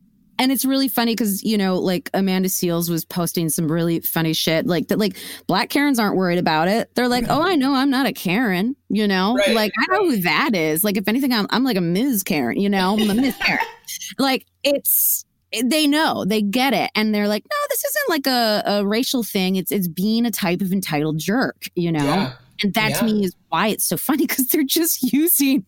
[0.43, 4.33] and it's really funny because you know, like Amanda Seales was posting some really funny
[4.33, 4.99] shit, like that.
[4.99, 5.17] Like
[5.47, 6.95] black Karens aren't worried about it.
[6.95, 9.55] They're like, "Oh, I know, I'm not a Karen." You know, Right.
[9.55, 10.85] like I know who that is.
[10.85, 12.23] Like if anything, I'm I'm like a Ms.
[12.23, 12.61] Karen.
[12.61, 13.65] You know, I'm a Miss Karen.
[14.19, 15.25] like it's
[15.65, 19.23] they know they get it and they're like no this isn't like a, a racial
[19.23, 22.33] thing it's it's being a type of entitled jerk you know Yeah.
[22.63, 25.67] and that to me is why it's so funny because they're just using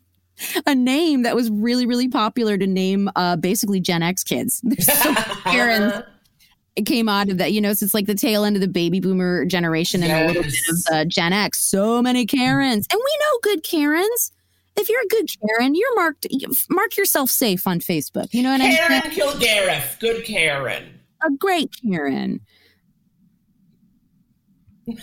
[0.67, 4.61] a name that was really, really popular to name uh, basically Gen X kids.
[4.65, 6.03] There's so many Karens
[6.77, 8.67] it came out of that, you know, so it's like the tail end of the
[8.67, 10.85] baby boomer generation and a little bit of Yes.
[10.91, 11.61] the Gen X.
[11.61, 12.87] So many Karens.
[12.91, 14.33] And we know good Karens.
[14.77, 16.27] If you're a good Karen, you're marked,
[16.69, 18.35] mark yourself safe on Facebook.
[18.35, 18.77] You know what I mean?
[18.77, 20.99] Karen Kilgariff, good Karen.
[21.25, 22.41] A great Karen.
[24.89, 24.99] Not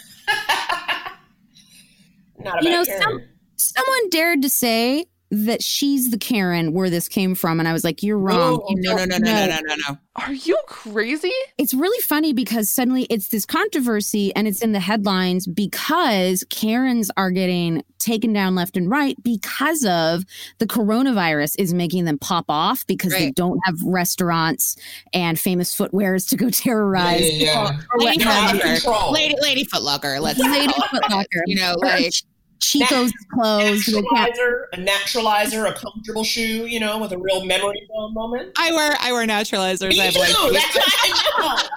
[2.39, 3.01] about You know, Karen.
[3.01, 3.21] some-
[3.55, 7.59] Someone dared to say that she's the Karen where this came from.
[7.59, 8.37] And I was like, you're wrong.
[8.37, 9.97] No, You No, no, no, no, no, no, no, no.
[10.17, 11.31] Are you crazy?
[11.57, 17.09] it's really funny because suddenly it's this controversy and it's in the headlines because Karens
[17.15, 20.25] are getting taken down left and right because of
[20.57, 24.75] the coronavirus is making them pop off because they don't have restaurants
[25.13, 27.21] and famous footwears to go terrorize.
[27.21, 27.71] Yeah, yeah, yeah.
[27.71, 28.71] people or what Lady They're out have of you.
[28.73, 29.11] control.
[29.13, 30.19] Lady, Lady Footlocker.
[30.19, 31.03] Let's Lady call it.
[31.03, 31.41] Footlocker.
[31.45, 32.23] You know, like Ch-
[32.61, 33.87] Chico's is closed.
[33.89, 38.51] Naturalizer, a naturalizer, a comfortable shoe, you know, with a real memory foam moment.
[38.57, 39.89] I wear I wear naturalizers.
[39.89, 40.19] Me I too.
[40.19, 41.69] like That's what I know.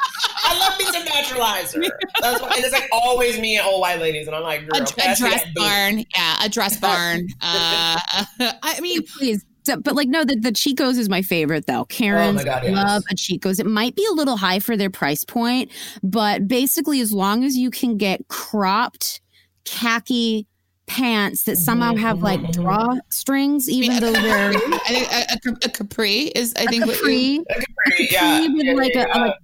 [0.46, 1.88] I love me some naturalizer.
[2.20, 4.80] That's what, and it's like always me and old white ladies, and I'm like, girl,
[4.80, 5.62] a, a dress that boot.
[5.62, 6.04] barn.
[6.14, 7.28] Yeah, a dress barn.
[7.40, 7.98] Uh,
[8.62, 9.44] I mean, Please.
[9.66, 11.86] So- But like, no, the, the Chicos is my favorite though.
[11.86, 12.74] Karens Oh God, yes.
[12.74, 13.58] love a Chicos.
[13.58, 15.70] It might be a little high for their price point,
[16.02, 19.22] but basically, as long as you can get cropped
[19.64, 20.46] khaki
[20.86, 26.22] pants that somehow have like drawstrings, even though they're I think a, a, a capri
[26.34, 26.52] is.
[26.56, 28.98] I a think what you- capri, Like a pretty- yeah, capri with yeah, like a,
[28.98, 29.24] yeah.
[29.24, 29.34] like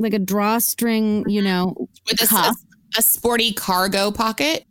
[0.00, 1.74] like a drawstring, you know,
[2.08, 2.54] with a, a,
[2.98, 4.64] a sporty cargo pocket.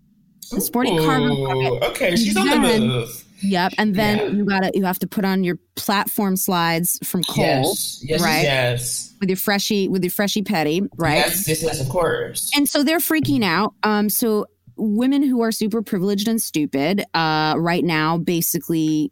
[0.56, 1.84] a sporty cargo pocket.
[1.92, 3.24] Okay, she's on the move.
[3.44, 4.28] Yep, and then Yeah.
[4.30, 8.42] you gotta you have to put on your platform slides from Kohl's Yes, yes, right?
[8.44, 9.14] yes.
[9.20, 11.18] with your freshie with your freshie petty, right?
[11.18, 12.50] Yes, yes, yes, of course.
[12.56, 13.74] And so they're freaking out.
[13.84, 14.48] Um, so
[14.78, 19.12] women who are super privileged and stupid, uh, right now, basically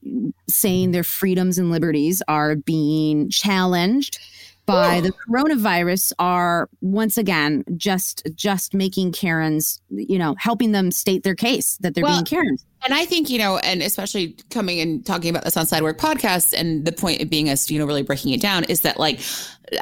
[0.50, 4.20] saying their freedoms and liberties are being challenged.
[4.66, 11.22] by the coronavirus are once again just just making Karens, you know, helping them state
[11.22, 12.66] their case that they're Well, being Karens.
[12.84, 16.54] And I think, you know, and especially coming and talking about this on Sidework podcast,
[16.54, 19.20] and the point of being us, you know, really breaking it down is that like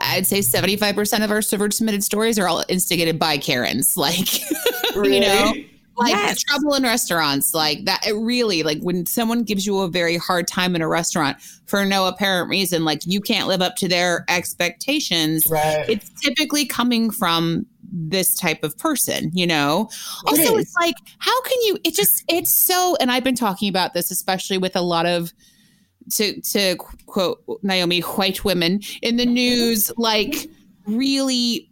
[0.01, 3.97] I'd say 75% of our server submitted stories are all instigated by Karens.
[3.97, 4.41] Like,
[4.95, 5.53] you know,
[5.95, 6.41] like Yes.
[6.41, 8.05] trouble in restaurants, like that.
[8.05, 11.85] It really, like when someone gives you a very hard time in a restaurant for
[11.85, 15.45] no apparent reason, like you can't live up to their expectations.
[15.49, 15.85] Right.
[15.87, 19.89] It's typically coming from this type of person, you know?
[20.25, 20.63] Also, is.
[20.63, 24.09] it's like, how can you, it just, it's so, and I've been talking about this,
[24.09, 25.31] especially with a lot of,
[26.13, 26.75] to, to
[27.05, 30.49] quote Naomi, white women in the news, like
[30.87, 31.69] really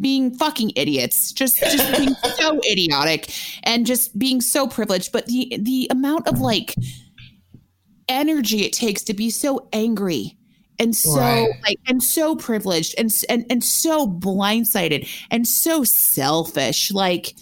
[0.00, 3.32] being fucking idiots, just just being so idiotic
[3.64, 5.12] and just being so privileged.
[5.12, 6.74] But the the amount of like
[8.08, 10.36] energy it takes to be so angry
[10.78, 11.48] and so Right.
[11.66, 17.34] like and so privileged and and and so blindsided and so selfish like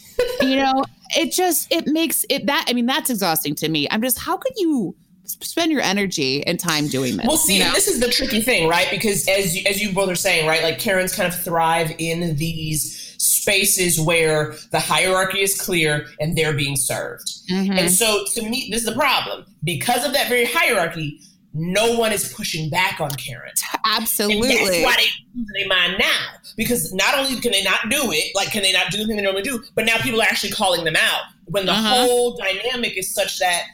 [0.43, 0.85] you know
[1.17, 4.37] it just it makes it that i mean that's exhausting to me i'm just how
[4.37, 4.95] could you
[5.43, 7.73] spend your energy and time doing this Well, see, you know?
[7.73, 8.89] this is the tricky thing, right?
[8.91, 12.37] Because as you, as you both are saying, right, like Karens kind of thrive in
[12.37, 17.29] these spaces where the hierarchy is clear and they're being served.
[17.51, 17.79] Mhm.
[17.79, 19.45] And so, to me, this is the problem.
[19.63, 21.21] Because of that very hierarchy,
[21.53, 23.61] no one is pushing back on Karens.
[23.73, 25.09] And absolutely that's why they
[25.59, 26.27] their mind now.
[26.57, 29.17] Because not only can they not do it, like can they not do the thing
[29.17, 31.23] they normally do, but now people are actually calling them out.
[31.47, 32.07] When the Uh-huh.
[32.07, 33.65] whole dynamic is such that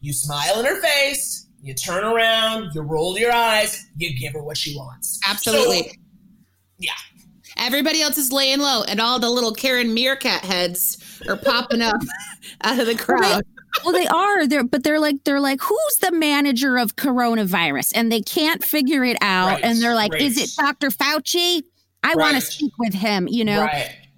[0.00, 4.42] you smile in her face, you turn around, you roll your eyes, you give her
[4.42, 5.20] what she wants.
[5.26, 5.88] Absolutely.
[5.88, 5.94] So,
[6.78, 6.92] yeah.
[7.58, 11.96] Everybody else is laying low, and all the little Karen meerkat heads are popping up
[12.64, 13.42] out of the crowd.
[13.82, 14.46] well, they are.
[14.46, 17.92] They're but they're like they're like, who's the manager of coronavirus?
[17.94, 19.52] And they can't figure it out.
[19.52, 20.20] Right, And they're like, right.
[20.20, 20.90] is it Dr.
[20.90, 21.62] Fauci?
[22.02, 23.66] I want to speak with him, you know?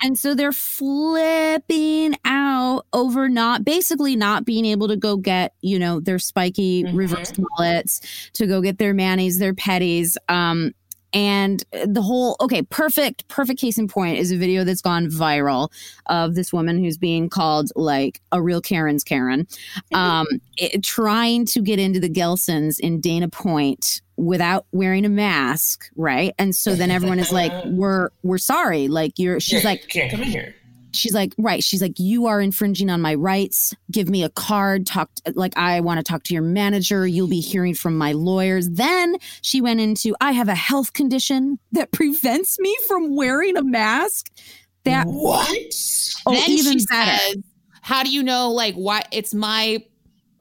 [0.02, 5.78] And so they're flipping out over not basically not being able to go get, you
[5.78, 6.94] know, their spiky Mhm.
[6.96, 8.00] reverse mullets,
[8.34, 10.16] to go get their manis, their petties.
[10.28, 10.72] Um,
[11.14, 15.70] and the whole okay, perfect, perfect case in point is a video that's gone viral
[16.06, 19.46] of this woman who's being called like a real Karen's Karen,
[19.94, 20.26] um,
[20.58, 26.34] it- trying to get into the Gelsons in Dana Point without wearing a mask, right?
[26.38, 30.10] And so then everyone is like, "We're we're sorry." Like you're, she's Yeah, like, can't
[30.10, 30.54] come in here.
[30.92, 34.86] she's like right she's like you are infringing on my rights give me a card
[34.86, 38.70] talk like i want to talk to your manager you'll be hearing from my lawyers
[38.70, 43.62] then she went into i have a health condition that prevents me from wearing a
[43.62, 44.30] mask
[44.84, 45.74] that what?
[46.26, 47.36] oh then even she better says,
[47.82, 48.50] "How do you know?
[48.50, 49.02] Like, why?
[49.12, 49.84] It's my."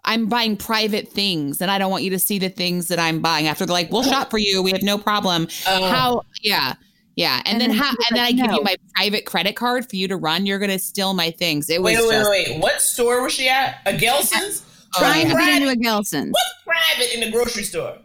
[0.08, 3.22] I'm buying private things and I don't want you to see the things that I'm
[3.22, 3.48] buying.
[3.48, 4.10] After they're like, we'll uh-huh.
[4.10, 4.64] shop for you.
[4.64, 5.48] We have no problem.
[5.68, 5.90] Oh.
[5.90, 6.74] How, yeah.
[7.16, 7.42] Yeah.
[7.46, 9.26] And, And then then how, she was and then I like, give you my private
[9.26, 10.46] credit card for you to run.
[10.46, 11.70] You're going to steal my things.
[11.70, 12.62] It was Wait, wait, just, wait, wait.
[12.62, 13.82] What store was she at?
[13.86, 14.64] A Gelson's?
[14.96, 15.34] Oh, trying yeah.
[15.34, 17.98] to get into a gelson's What's private in the grocery store?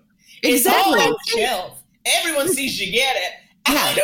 [0.42, 0.50] Exactly.
[0.50, 1.82] It's all on the shelf.
[2.04, 3.32] Everyone sees you get it.
[3.66, 3.98] I.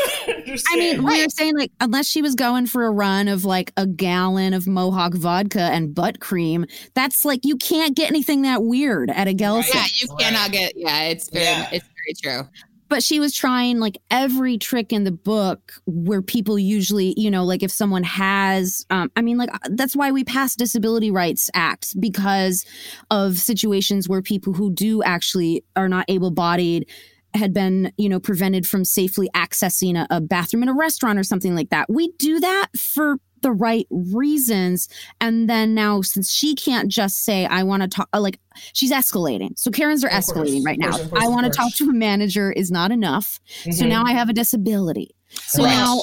[0.73, 3.73] I mean, we were saying like unless she was going for a run of like
[3.77, 8.63] a gallon of Mohawk vodka and butt cream, that's like you can't get anything that
[8.65, 9.75] weird at a Gelson's.
[9.75, 10.21] yeah, you Right.
[10.21, 11.69] cannot get, yeah, it's very, Yeah.
[11.73, 11.87] it's
[12.23, 12.49] very true.
[12.89, 17.45] but she was trying like every trick in the book where people usually you know
[17.45, 21.93] like if someone has um, i mean like that's why we pass disability rights acts
[21.93, 22.65] because
[23.11, 26.89] of situations where people who do actually are not able-bodied
[27.35, 31.23] had been you know prevented from safely accessing a, a bathroom in a restaurant or
[31.25, 31.87] something like that.
[31.89, 34.89] We do that for the right reasons.
[35.21, 38.41] And then now since she can't just say i want to talk uh, like
[38.73, 39.51] she's escalating.
[39.57, 40.91] So karens are Of course, escalating right now.
[40.91, 43.39] course, course, i want to talk to a manager is not enough.
[43.71, 43.89] So Mhm.
[43.89, 45.15] now i have a disability.
[45.47, 45.71] So Right.
[45.71, 46.01] now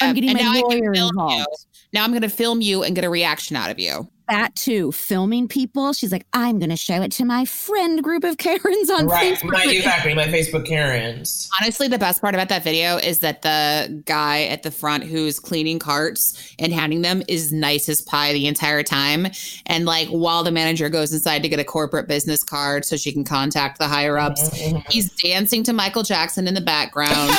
[0.00, 1.44] i'm getting and my now lawyer involved you.
[1.92, 4.08] Now I'm going to film you and get a reaction out of you.
[4.30, 8.24] That too filming people she's like i'm going to show it to my friend group
[8.24, 11.48] of karens on right, facebook my, exactly, my Facebook Karens.
[11.60, 15.38] Honestly, the best part about that video is that the guy at the front who's
[15.38, 19.26] cleaning carts and handing them is nice as pie the entire time.
[19.66, 23.12] And like while the manager goes inside to get a corporate business card so she
[23.12, 24.90] can contact the higher ups, mm-hmm, mm-hmm.
[24.90, 27.30] he's dancing to Michael Jackson in the background.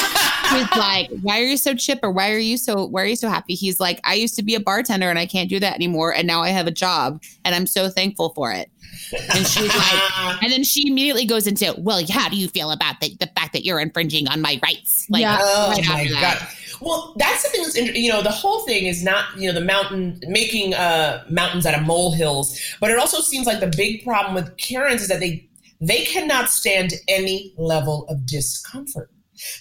[0.52, 2.12] he's like, "Why are you so chipper?
[2.12, 4.56] Why are you so Why are you so happy?" He's like, "I used to be
[4.56, 7.55] a bartender and I can't do that anymore, and now I have a job, and
[7.55, 8.69] I'm so thankful for it."
[9.13, 10.01] And she's like,
[10.43, 13.53] and then she immediately goes into, "Well, how do you feel about the, the fact
[13.53, 15.38] that you're infringing on my rights?" Like, Yeah.
[15.39, 16.39] Oh right my after that.
[16.39, 16.47] god!
[16.82, 18.03] Well, that's the thing that's interesting.
[18.03, 21.79] You know, the whole thing is not you know the mountain making uh, mountains out
[21.79, 25.47] of molehills, but it also seems like the big problem with Karens is that they
[25.79, 29.09] they cannot stand any level of discomfort.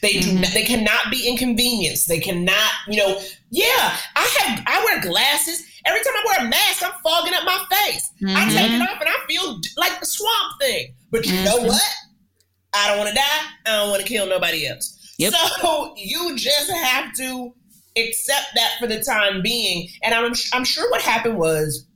[0.03, 0.29] They do.
[0.29, 0.41] Mm-hmm.
[0.43, 2.09] Not, they cannot be inconvenienced.
[2.09, 2.71] They cannot.
[2.89, 3.21] You know.
[3.51, 4.63] Yeah, I have.
[4.67, 5.63] I wear glasses.
[5.87, 8.11] Every time I wear a mask, I'm fogging up my face.
[8.21, 8.57] I Mm-hmm.
[8.57, 10.95] take it off and I feel like the swamp thing.
[11.11, 11.69] But you know Mhm.
[11.69, 11.83] what?
[12.75, 13.43] I don't want to die.
[13.67, 14.97] I don't want to kill nobody else.
[15.19, 15.33] Yep.
[15.61, 17.53] So you just have to
[17.97, 19.89] accept that for the time being.
[20.03, 21.87] And I'm I'm sure what happened was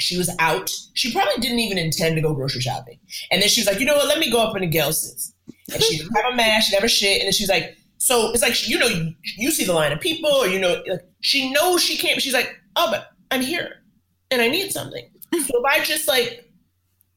[0.00, 0.70] she was out.
[0.94, 2.98] She probably didn't even intend to go grocery shopping.
[3.30, 4.08] And then she was like, you know what?
[4.08, 5.34] Let me go up into Gelson's.
[5.72, 7.18] And she didn't have a mask, she never shit.
[7.20, 10.00] And then she's like, so it's like, you know, you, you see the line of
[10.00, 12.16] people, or you know, like, she knows she can't.
[12.16, 13.82] But she's like, oh, but I'm here,
[14.30, 15.06] and I need something.
[15.32, 16.50] So if I just like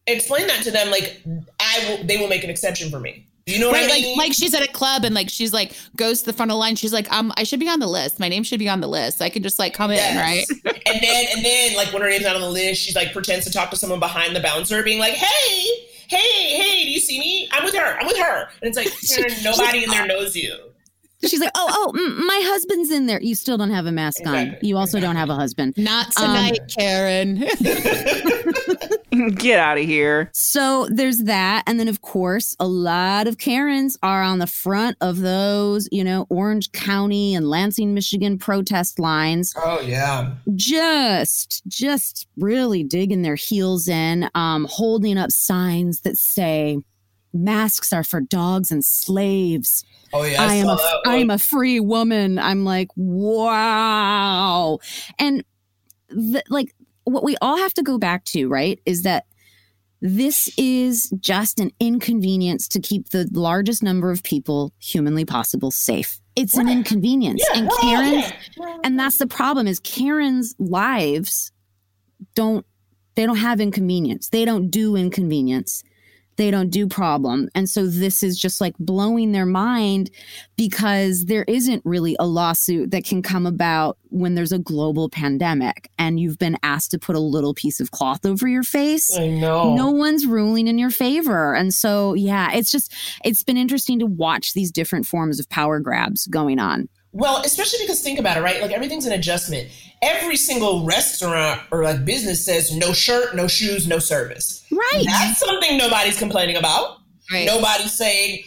[0.08, 1.22] explain that to them, like
[1.60, 3.28] I will, they will make an exception for me.
[3.46, 4.18] You know what Right, I like mean?
[4.18, 6.60] like she's at a club and like she's like goes to the front of the
[6.60, 6.76] line.
[6.76, 8.20] She's like, um, I should be on the list.
[8.20, 9.22] My name should be on the list.
[9.22, 10.46] I can just like come in, right?
[10.88, 13.46] And then and then like when her name's not on the list, she's like pretends
[13.46, 15.68] to talk to someone behind the bouncer, being like, "Hey,
[16.08, 17.50] hey, hey, do you see me?
[17.52, 17.98] I'm with her.
[18.00, 18.88] I'm with her." And it's like
[19.44, 20.56] nobody in there knows you.
[21.26, 23.20] She's like, oh, oh, mm, my husband's in there.
[23.22, 24.56] You still don't have a mask on.
[24.62, 25.74] You also don't have a husband.
[25.76, 27.38] Not tonight, Karen.
[29.36, 30.30] Get out of here.
[30.34, 31.64] So there's that.
[31.66, 36.04] And then, of course, a lot of Karens are on the front of those, you
[36.04, 39.54] know, Orange County and Lansing, Michigan protest lines.
[39.58, 40.36] Oh yeah.
[40.56, 46.78] Just, just really digging their heels in, um, holding up signs that say,
[47.34, 49.84] masks are for dogs and slaves.
[50.14, 50.42] Oh yeah.
[50.42, 52.40] I am saw a, that I am a free woman.
[52.40, 54.80] I'm like, wow.
[55.20, 55.44] And
[56.10, 56.74] the, like
[57.04, 59.26] what we all have to go back to, right, is that
[60.02, 66.20] this is just an inconvenience to keep the largest number of people humanly possible safe.
[66.36, 67.44] It's an inconvenience.
[67.52, 68.32] Yeah, and Karen's
[68.84, 71.52] and that's the problem is Karen's lives
[72.36, 72.64] don't
[73.16, 74.30] they don't have inconvenience.
[74.30, 75.84] They don't do inconvenience.
[76.38, 77.50] They don't do problem.
[77.56, 80.12] And so this is just like blowing their mind
[80.56, 85.90] because there isn't really a lawsuit that can come about when there's a global pandemic
[85.98, 89.28] and you've been asked to put a little piece of cloth over your face I
[89.28, 89.76] know.
[89.76, 91.56] no one's ruling in your favor.
[91.56, 92.94] And so, yeah, it's just,
[93.26, 96.88] it's been interesting to watch these different forms of power grabs going on.
[97.14, 98.62] Well, especially because think about it, right?
[98.62, 99.70] Like everything's an adjustment.
[100.02, 104.64] Every single restaurant or like business says no shirt, no shoes, no service.
[104.72, 105.04] Right.
[105.06, 106.98] That's something nobody's complaining about.
[107.32, 107.46] Right.
[107.46, 108.44] Nobody's saying,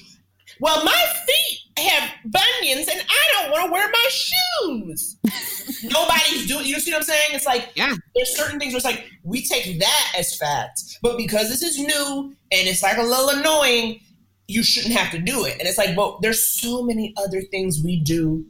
[0.60, 5.16] well, my feet have bunions and I don't want to wear my shoes.
[5.84, 7.30] Nobody's doing, you see what I'm saying?
[7.32, 7.94] It's like, Yeah.
[8.14, 10.98] there's certain things where it's like, we take that as fact.
[11.02, 14.00] But because this is new and it's like a little annoying,
[14.46, 15.56] you shouldn't have to do it.
[15.58, 18.44] And it's like, well, there's so many other things we do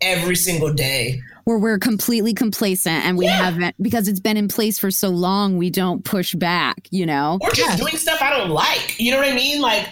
[0.00, 1.20] every single day.
[1.44, 3.36] Where we're completely complacent and we Yeah.
[3.44, 7.38] haven't, because it's been in place for so long, we don't push back, you know?
[7.40, 8.98] Or just doing stuff I don't like.
[9.00, 9.60] You know what I mean?
[9.60, 9.88] Like,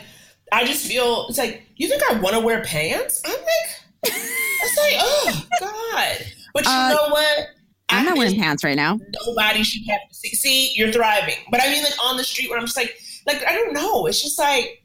[0.52, 3.20] I just feel it's like, you think I want to wear pants?
[3.24, 6.16] I'm like, it's like, oh God.
[6.54, 7.46] But you Uh, know what?
[7.90, 8.98] I'm I not wearing pants right now.
[9.26, 10.28] Nobody should have to see.
[10.36, 11.36] See, you're thriving.
[11.50, 14.06] But I mean, like on the street where I'm just like, like I don't know.
[14.06, 14.82] It's just like,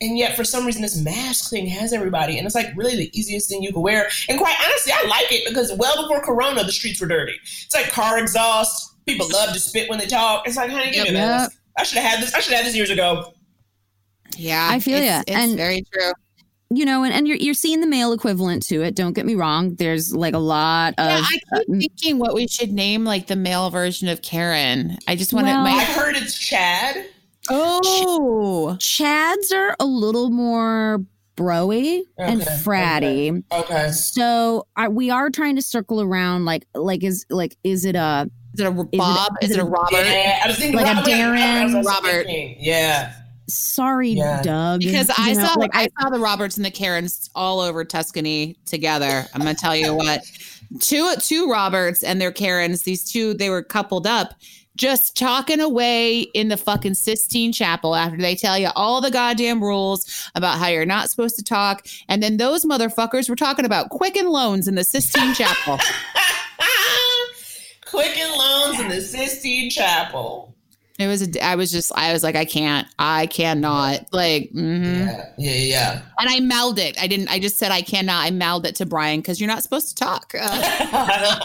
[0.00, 3.18] and yet for some reason this mask thing has everybody, and it's like really the
[3.18, 4.08] easiest thing you can wear.
[4.28, 7.34] And quite honestly, I like it because well before Corona, the streets were dirty.
[7.42, 8.94] It's like car exhaust.
[9.06, 10.46] People love to spit when they talk.
[10.48, 11.48] It's like, honey, give me Yep.
[11.50, 11.58] this.
[11.78, 12.34] I should have had this.
[12.34, 13.32] I should have had this years ago.
[14.36, 14.68] Yeah.
[14.70, 15.22] I feel it's, ya.
[15.26, 16.12] It's And- very true.
[16.68, 18.96] You know, and, and you're, you're seeing the male equivalent to it.
[18.96, 19.76] Don't get me wrong.
[19.76, 21.06] There's like a lot of.
[21.08, 24.98] Yeah, I keep uh, thinking what we should name like the male version of Karen.
[25.06, 25.52] I just want to.
[25.52, 27.06] Well- I my, heard it's Chad.
[27.50, 31.04] Oh, Chads are a little more
[31.36, 33.42] broy and fratty.
[33.52, 33.90] Okay.
[33.92, 38.30] So I, we are trying to circle around like like is like is it a
[38.54, 39.32] is it a Bob?
[39.42, 39.92] is Is, it it a a- Robert?
[40.06, 41.10] Yeah, I was thinking Like a Robert.
[41.12, 42.24] I was also Robert.
[42.26, 43.12] thinking, Yeah.
[43.48, 44.40] sorry Yeah.
[44.42, 47.84] Doug Because I know, saw like I saw the Roberts and the Karens all over
[47.84, 49.26] Tuscany together.
[49.34, 50.22] I'm gonna tell you what,
[50.80, 52.82] two two Roberts and their Karens.
[52.84, 54.32] These two they were coupled up,
[54.76, 59.62] just talking away in the fucking Sistine Chapel after they tell you all the goddamn
[59.62, 63.90] rules about how you're not supposed to talk, and then those motherfuckers were talking about
[63.90, 65.78] Quicken Loans in the Sistine Chapel.
[67.86, 70.54] Quicken Loans in the Sistine Chapel.
[70.98, 74.50] It was a, I was just I was like I can't I cannot like.
[74.52, 75.06] mhm.
[75.06, 76.02] Yeah, yeah, yeah.
[76.18, 77.00] And I mouthed it.
[77.00, 77.28] I didn't.
[77.28, 78.24] I just said I cannot.
[78.24, 80.32] I mouthed it to Brian because you're not supposed to talk.
[80.38, 81.40] Uh,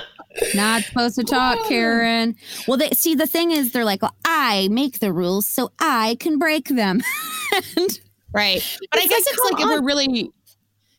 [0.54, 4.68] not supposed to talk Karen well they see the thing is they're like well, I
[4.70, 7.02] make the rules so I can break them
[7.76, 8.00] and
[8.36, 8.78] right.
[8.90, 10.32] But I guess like, it's like come if we're really,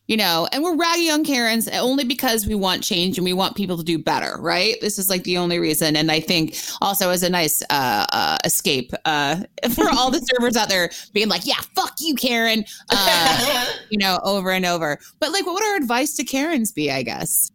[0.08, 3.56] you know, and we're ragging on Karens only because we want change and we want
[3.56, 4.76] people to do better, right?
[4.80, 5.96] This is like the only reason.
[5.96, 9.44] And I think also as a nice uh, uh, escape uh,
[9.76, 14.20] for all the servers out there being like, yeah, fuck you, Karen, uh, you know,
[14.24, 14.98] over and over.
[15.20, 17.52] But like, what would our advice to Karens be, I guess?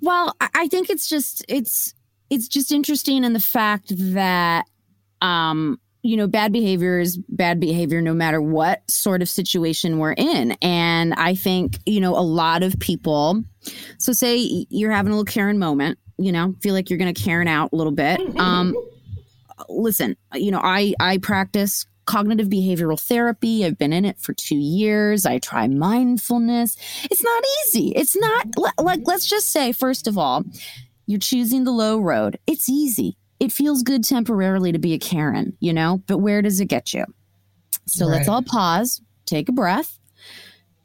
[0.00, 1.94] Well, I think it's just, it's,
[2.30, 4.66] it's just interesting in the fact that,
[5.20, 10.14] um, you know, bad behavior is bad behavior no matter what sort of situation we're
[10.14, 10.52] in.
[10.62, 13.42] And I think, you know, a lot of people,
[13.98, 17.22] so say you're having a little Karen moment, you know, feel like you're going to
[17.22, 18.20] Karen out a little bit.
[18.40, 18.74] Um,
[19.68, 23.64] listen, you know, I, I practice cognitive behavioral therapy.
[23.64, 25.26] I've been in it for two years.
[25.26, 26.76] I try mindfulness.
[27.04, 27.92] It's not easy.
[27.96, 28.46] It's not
[28.78, 30.44] like, let's just say, first of all,
[31.06, 32.38] you're choosing the low road.
[32.46, 36.60] It's easy it feels good temporarily to be a Karen, you know, but where does
[36.60, 37.06] it get you?
[37.86, 38.16] So right.
[38.18, 39.98] let's all pause, take a breath,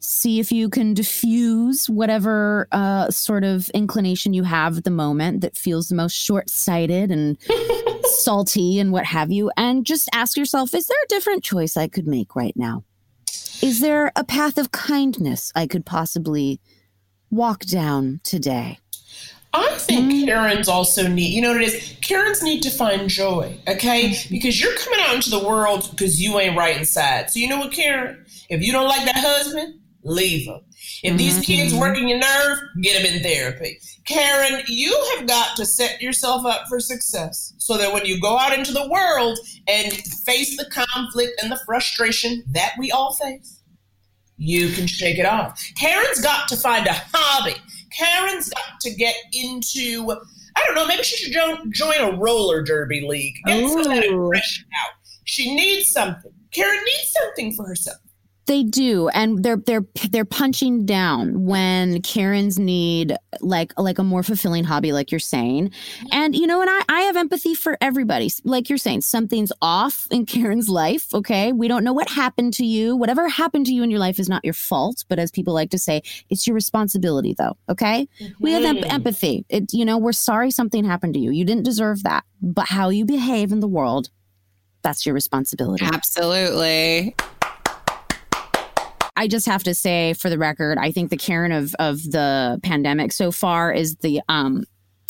[0.00, 5.42] see if you can diffuse whatever uh, sort of inclination you have at the moment
[5.42, 7.36] that feels the most short sighted and
[8.08, 9.50] salty and what have you.
[9.56, 12.84] And just ask yourself is there a different choice I could make right now?
[13.62, 16.60] Is there a path of kindness I could possibly
[17.30, 18.78] walk down today?
[19.52, 20.26] I think mm.
[20.26, 21.96] Karens also need, you know what it is?
[22.02, 24.14] Karens need to find joy, okay?
[24.30, 27.30] Because you're coming out into the world because you ain't right inside.
[27.30, 28.24] So you know what, Karen?
[28.50, 30.60] If you don't like that husband, leave him.
[31.02, 31.16] If mm-hmm.
[31.16, 33.78] these kids working your nerve, get them in therapy.
[34.06, 38.38] Karen, you have got to set yourself up for success so that when you go
[38.38, 39.38] out into the world
[39.68, 43.62] and face the conflict and the frustration that we all face,
[44.36, 45.60] you can shake it off.
[45.80, 47.56] Karen's got to find a hobby
[47.96, 50.10] Karen's got to get into,
[50.56, 53.34] I don't know, maybe she should join, join a roller derby league.
[53.46, 54.92] Get some of that aggression out.
[55.24, 56.32] She needs something.
[56.52, 57.98] Karen needs something for herself.
[58.46, 64.22] They do, and they're they're they're punching down when Karens need like like a more
[64.22, 65.72] fulfilling hobby, like you're saying.
[66.12, 68.30] And you know, and I I have empathy for everybody.
[68.44, 71.12] Like you're saying, something's off in Karen's life.
[71.12, 72.94] Okay, we don't know what happened to you.
[72.94, 75.70] Whatever happened to you in your life is not your fault, but as people like
[75.70, 77.56] to say, it's your responsibility, though.
[77.68, 78.32] Okay, mm-hmm.
[78.38, 78.90] we have em- mm-hmm.
[78.90, 79.44] empathy.
[79.48, 81.32] It you know, we're sorry something happened to you.
[81.32, 84.10] You didn't deserve that, but how you behave in the world,
[84.82, 85.84] that's your responsibility.
[85.84, 87.16] Absolutely.
[89.16, 92.60] I just have to say, for the record, I think the Karen of of the
[92.62, 94.64] pandemic so far is the um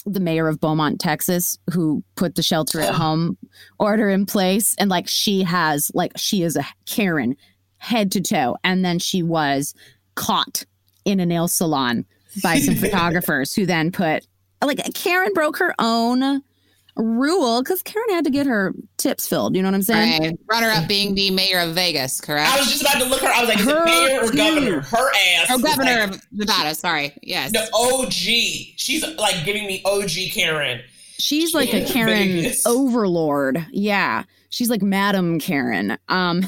[0.05, 3.37] the mayor of Beaumont, Texas, who put the shelter at home
[3.81, 7.37] order in place, and like she has like she is a Karen
[7.79, 9.75] head to toe, and then she was
[10.15, 10.65] caught
[11.05, 12.05] in a nail salon
[12.43, 14.27] by some photographers who then put
[14.63, 16.43] like Karen broke her own
[16.97, 19.55] rule because Karen had to get her tips filled.
[19.55, 20.23] You know what I'm saying?
[20.23, 20.39] Right.
[20.51, 22.51] Runner up being the mayor of Vegas, correct?
[22.51, 23.29] I was just about to look her.
[23.29, 24.81] I was like, is her, it mayor or governor?
[24.81, 25.47] Her ass.
[25.51, 26.75] Oh, governor like, of Nevada.
[26.75, 27.17] Sorry.
[27.23, 27.53] Yes.
[27.53, 28.77] The OG.
[28.77, 30.81] She's like giving me OG Karen.
[31.19, 32.67] She's like a Karen Vegas.
[32.67, 33.65] overlord.
[33.71, 34.25] Yeah.
[34.51, 35.99] She's like Madam Karen.
[36.09, 36.45] Um,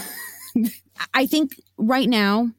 [1.14, 2.50] I think right now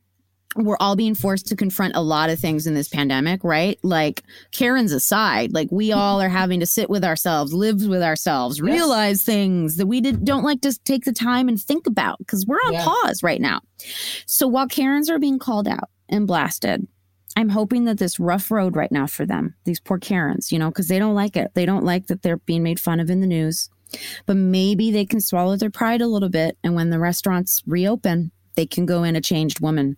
[0.55, 3.77] we're all being forced to confront a lot of things in this pandemic, right?
[3.83, 8.57] Like Karen's aside, like we all are having to sit with ourselves, live with ourselves,
[8.57, 8.63] yes.
[8.63, 12.47] realize things that we did, don't like to take the time and think about because
[12.47, 12.83] we're on yeah.
[12.83, 13.61] pause right now.
[14.25, 16.87] So while Karens are being called out and blasted,
[17.37, 20.69] I'm hoping that this rough road right now for them, these poor Karens, you know,
[20.69, 21.51] because they don't like it.
[21.53, 23.69] They don't like that they're being made fun of in the news.
[24.25, 26.57] But maybe they can swallow their pride a little bit.
[26.63, 29.95] And when the restaurants reopen, they can go in a changed woman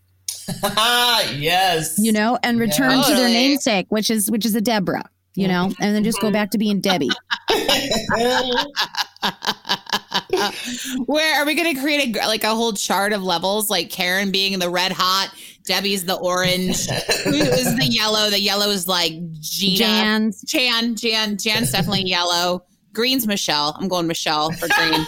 [1.37, 1.97] yes.
[1.97, 3.03] You know, and return yeah.
[3.03, 5.83] to their namesake, which is which is a Deborah, you know, mm-hmm.
[5.83, 7.09] and then just go back to being Debbie.
[11.05, 14.31] Where are we going to create a like a whole chart of levels like Karen
[14.31, 15.33] being the red hot,
[15.65, 16.87] Debbie's the orange,
[17.23, 18.29] who is the yellow?
[18.29, 22.65] The yellow is like Gina, Jan, Jan, Jan, Jan's definitely yellow.
[22.93, 23.75] Green's Michelle.
[23.79, 25.07] I'm going Michelle for green.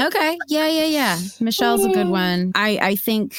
[0.00, 0.38] okay.
[0.48, 1.18] Yeah, yeah, yeah.
[1.40, 2.52] Michelle's a good one.
[2.54, 3.36] I I think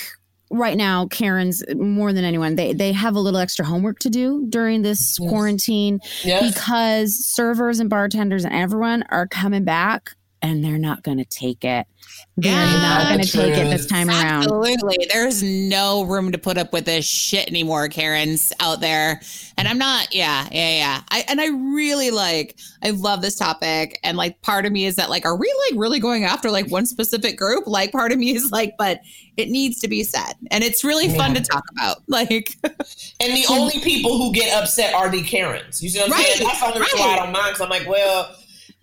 [0.52, 4.46] right now Karen's more than anyone they they have a little extra homework to do
[4.50, 5.30] during this yes.
[5.30, 6.54] quarantine yes.
[6.54, 10.12] because servers and bartenders and everyone are coming back
[10.42, 11.86] and they're not going to take it.
[12.38, 14.44] They're yeah, not going to take it this time around.
[14.44, 15.08] Absolutely.
[15.12, 19.22] There's no room to put up with this shit anymore, Karen's out there.
[19.58, 21.02] And I'm not, yeah, yeah, yeah.
[21.12, 24.00] I, and I really like, I love this topic.
[24.04, 26.72] And like, part of me is that, like, are we like really going after like
[26.72, 27.68] one specific group?
[27.68, 29.02] Like, part of me is like, but
[29.38, 30.34] it needs to be said.
[30.50, 31.18] And it's really yeah.
[31.18, 31.98] fun to talk about.
[32.12, 35.82] Like, and the only people who get upset are the Karens.
[35.82, 36.48] You see what I'm right, saying?
[36.48, 37.08] That's the only reason right.
[37.08, 37.56] why I don't mind.
[37.56, 38.36] Cause I'm like, well,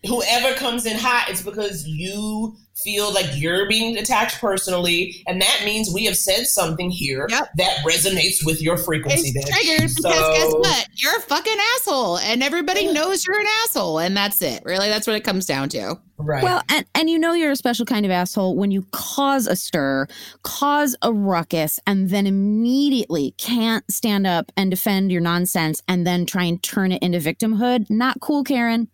[0.07, 5.63] whoever comes in hot, it's because you feel like you're being attacked personally, and that
[5.65, 7.49] means we have said something here Yep.
[7.57, 9.33] that resonates with your frequency.
[9.35, 9.53] It's bitch.
[9.53, 10.87] triggered So- because guess what?
[10.95, 14.63] You're a fucking asshole, and everybody knows you're an asshole, and that's it.
[14.65, 15.97] Really, that's what it comes down to.
[16.19, 16.43] Right.
[16.45, 19.57] Well, and, and you know you're a special kind of asshole when you cause a
[19.57, 20.07] stir,
[20.45, 26.27] cause a ruckus, and then immediately can't stand up and defend your nonsense and then
[26.27, 27.89] try and turn it into victimhood.
[27.91, 28.89] Not cool, Karen.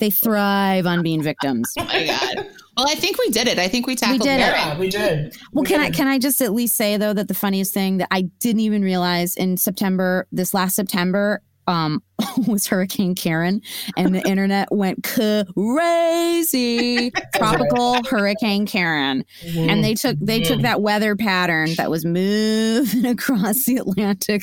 [0.00, 1.72] They thrive on being victims.
[1.78, 2.46] Oh my god.
[2.76, 3.58] Well, I think we did it.
[3.58, 4.42] I think we tackled did it.
[4.42, 4.54] Karen.
[4.54, 5.36] yeah, we did.
[5.52, 7.98] Well, We can I can I just at least say though that the funniest thing
[7.98, 12.02] that I didn't even realize in September, this last September, um,
[12.46, 13.62] was Hurricane Karen,
[13.96, 17.10] and the internet went crazy.
[17.34, 19.24] Tropical Hurricane Karen,
[19.56, 24.42] and they took they took that weather pattern that was moving across the Atlantic,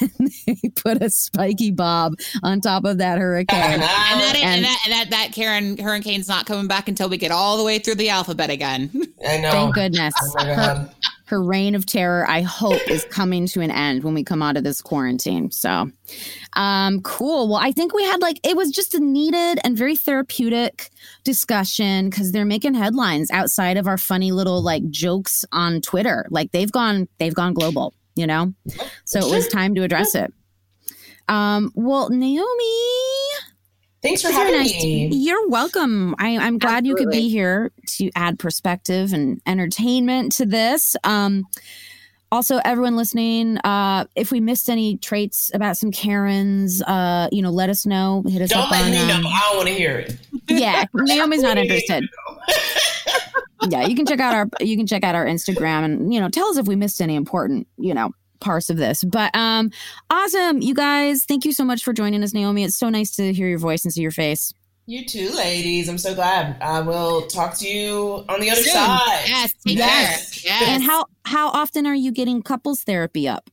[0.00, 3.58] and they put a spiky bob on top of that hurricane.
[3.58, 7.30] And that, And- and, that, that that Karen hurricane's not coming back until we get
[7.30, 8.90] all the way through the alphabet again.
[9.26, 9.50] I know.
[9.50, 10.14] Thank goodness.
[10.38, 10.88] Oh my
[11.26, 14.56] Her- reign of terror, I hope, is coming to an end when we come out
[14.56, 15.50] of this quarantine.
[15.50, 15.90] So,
[16.54, 17.48] um, cool.
[17.48, 20.90] Well, I think we had like it was just a needed and very therapeutic
[21.24, 26.26] discussion because they're making headlines outside of our funny little like jokes on Twitter.
[26.30, 27.94] Like they've gone, they've gone global.
[28.14, 28.54] You know,
[29.04, 30.32] so it was time to address it.
[31.28, 32.46] Um, well, Naomi,
[34.06, 35.08] Thanks for having nice me.
[35.12, 36.14] You're welcome.
[36.18, 40.94] I, I'm glad you could be here to add perspective and entertainment to this.
[41.02, 41.44] Um,
[42.30, 47.50] also, everyone listening, uh, if we missed any traits about some Karens, uh, you know,
[47.50, 48.22] let us know.
[48.28, 48.90] Hit us Don't up let on.
[48.92, 49.14] me know.
[49.14, 50.16] um, I don't want to hear it.
[50.48, 52.04] yeah, Naomi's not interested.
[53.68, 56.28] yeah, you can check out our you can check out our Instagram and you know
[56.28, 59.02] tell us if we missed any important you know parts of this.
[59.04, 59.70] But um,
[60.10, 61.24] awesome, you guys.
[61.24, 62.64] Thank you so much for joining us, Naomi.
[62.64, 64.52] It's so nice to hear your voice and see your face.
[64.88, 65.88] You too, ladies.
[65.88, 66.56] I'm so glad.
[66.62, 68.72] I will talk to you on the other Soon.
[68.72, 69.24] side.
[69.26, 70.42] Yes, take Yes.
[70.42, 70.52] care.
[70.60, 70.68] Yes.
[70.68, 73.50] And how how often are you getting couples therapy up?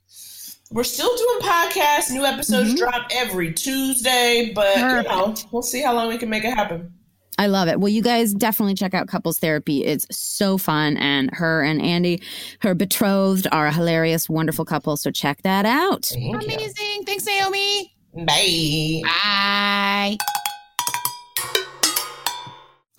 [0.69, 2.11] We're still doing podcasts.
[2.11, 2.77] New episodes Mhm.
[2.77, 6.93] drop every Tuesday, but you know, we'll see how long we can make it happen.
[7.38, 7.80] I love it.
[7.80, 9.84] Well, you guys definitely check out couples therapy.
[9.84, 12.22] It's so fun, and her and Andy,
[12.61, 14.97] her betrothed, are a hilarious, wonderful couple.
[14.97, 16.05] So check that out.
[16.05, 16.55] Thank you.
[16.55, 17.03] Amazing.
[17.05, 17.93] Thanks, Naomi.
[18.15, 19.01] Bye.
[19.03, 20.18] Bye.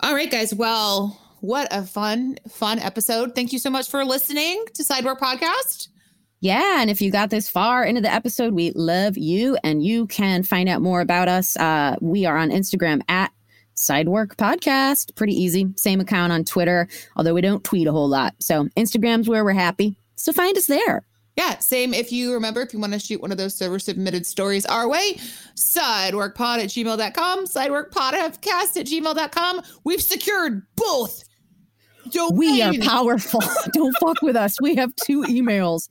[0.01, 0.53] All right, guys.
[0.53, 3.33] Well, what a fun, fun episode.
[3.35, 5.87] Thank you so much for listening to Sidework Podcast.
[6.41, 10.05] Yeah, and if you got this far into the episode, we love you, and you
[10.07, 11.55] can find out more about us.
[11.57, 13.31] Uh, we are on Instagram at
[13.85, 15.15] Sidework Podcast.
[15.15, 15.67] Pretty easy.
[15.75, 18.35] Same account on Twitter, although we don't tweet a whole lot.
[18.39, 19.97] So Instagram's where we're happy.
[20.15, 21.03] So find us there.
[21.35, 21.93] Yeah, same.
[21.93, 24.87] If you remember, if you want to shoot one of those server submitted stories our
[24.87, 25.15] way,
[25.55, 29.61] sideworkpod at gmail.com, sideworkpodcast at gmail.com.
[29.83, 31.23] We've secured both.
[32.31, 33.41] We are powerful.
[33.73, 34.61] Don't fuck with us.
[34.61, 35.89] We have two emails.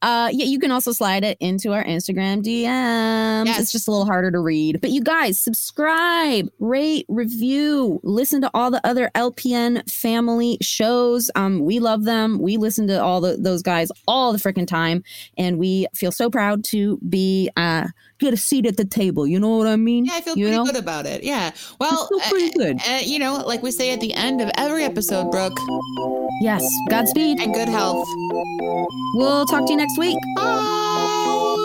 [0.00, 3.46] Uh, yeah, you can also slide it into our Instagram DMs.
[3.46, 3.60] Yes.
[3.60, 4.80] It's just a little harder to read.
[4.80, 11.30] But you guys, subscribe, rate, review, listen to all the other LPN family shows.
[11.34, 12.38] Um, we love them.
[12.38, 15.02] We listen to all the, those guys all the freaking time,
[15.36, 17.88] and we feel so proud to be uh
[18.18, 19.26] get a seat at the table.
[19.26, 20.04] You know what I mean?
[20.06, 20.64] Yeah, I feel you pretty know?
[20.64, 21.22] good about it.
[21.24, 21.52] Yeah.
[21.80, 22.80] Well, feel pretty uh, good.
[22.88, 25.58] uh, you know, like we say at the end of every episode, Brooke,
[26.40, 26.64] Yes.
[26.88, 27.40] Godspeed.
[27.40, 28.06] and good health.
[29.14, 30.18] We'll talk to you next week.
[30.36, 31.64] Bye.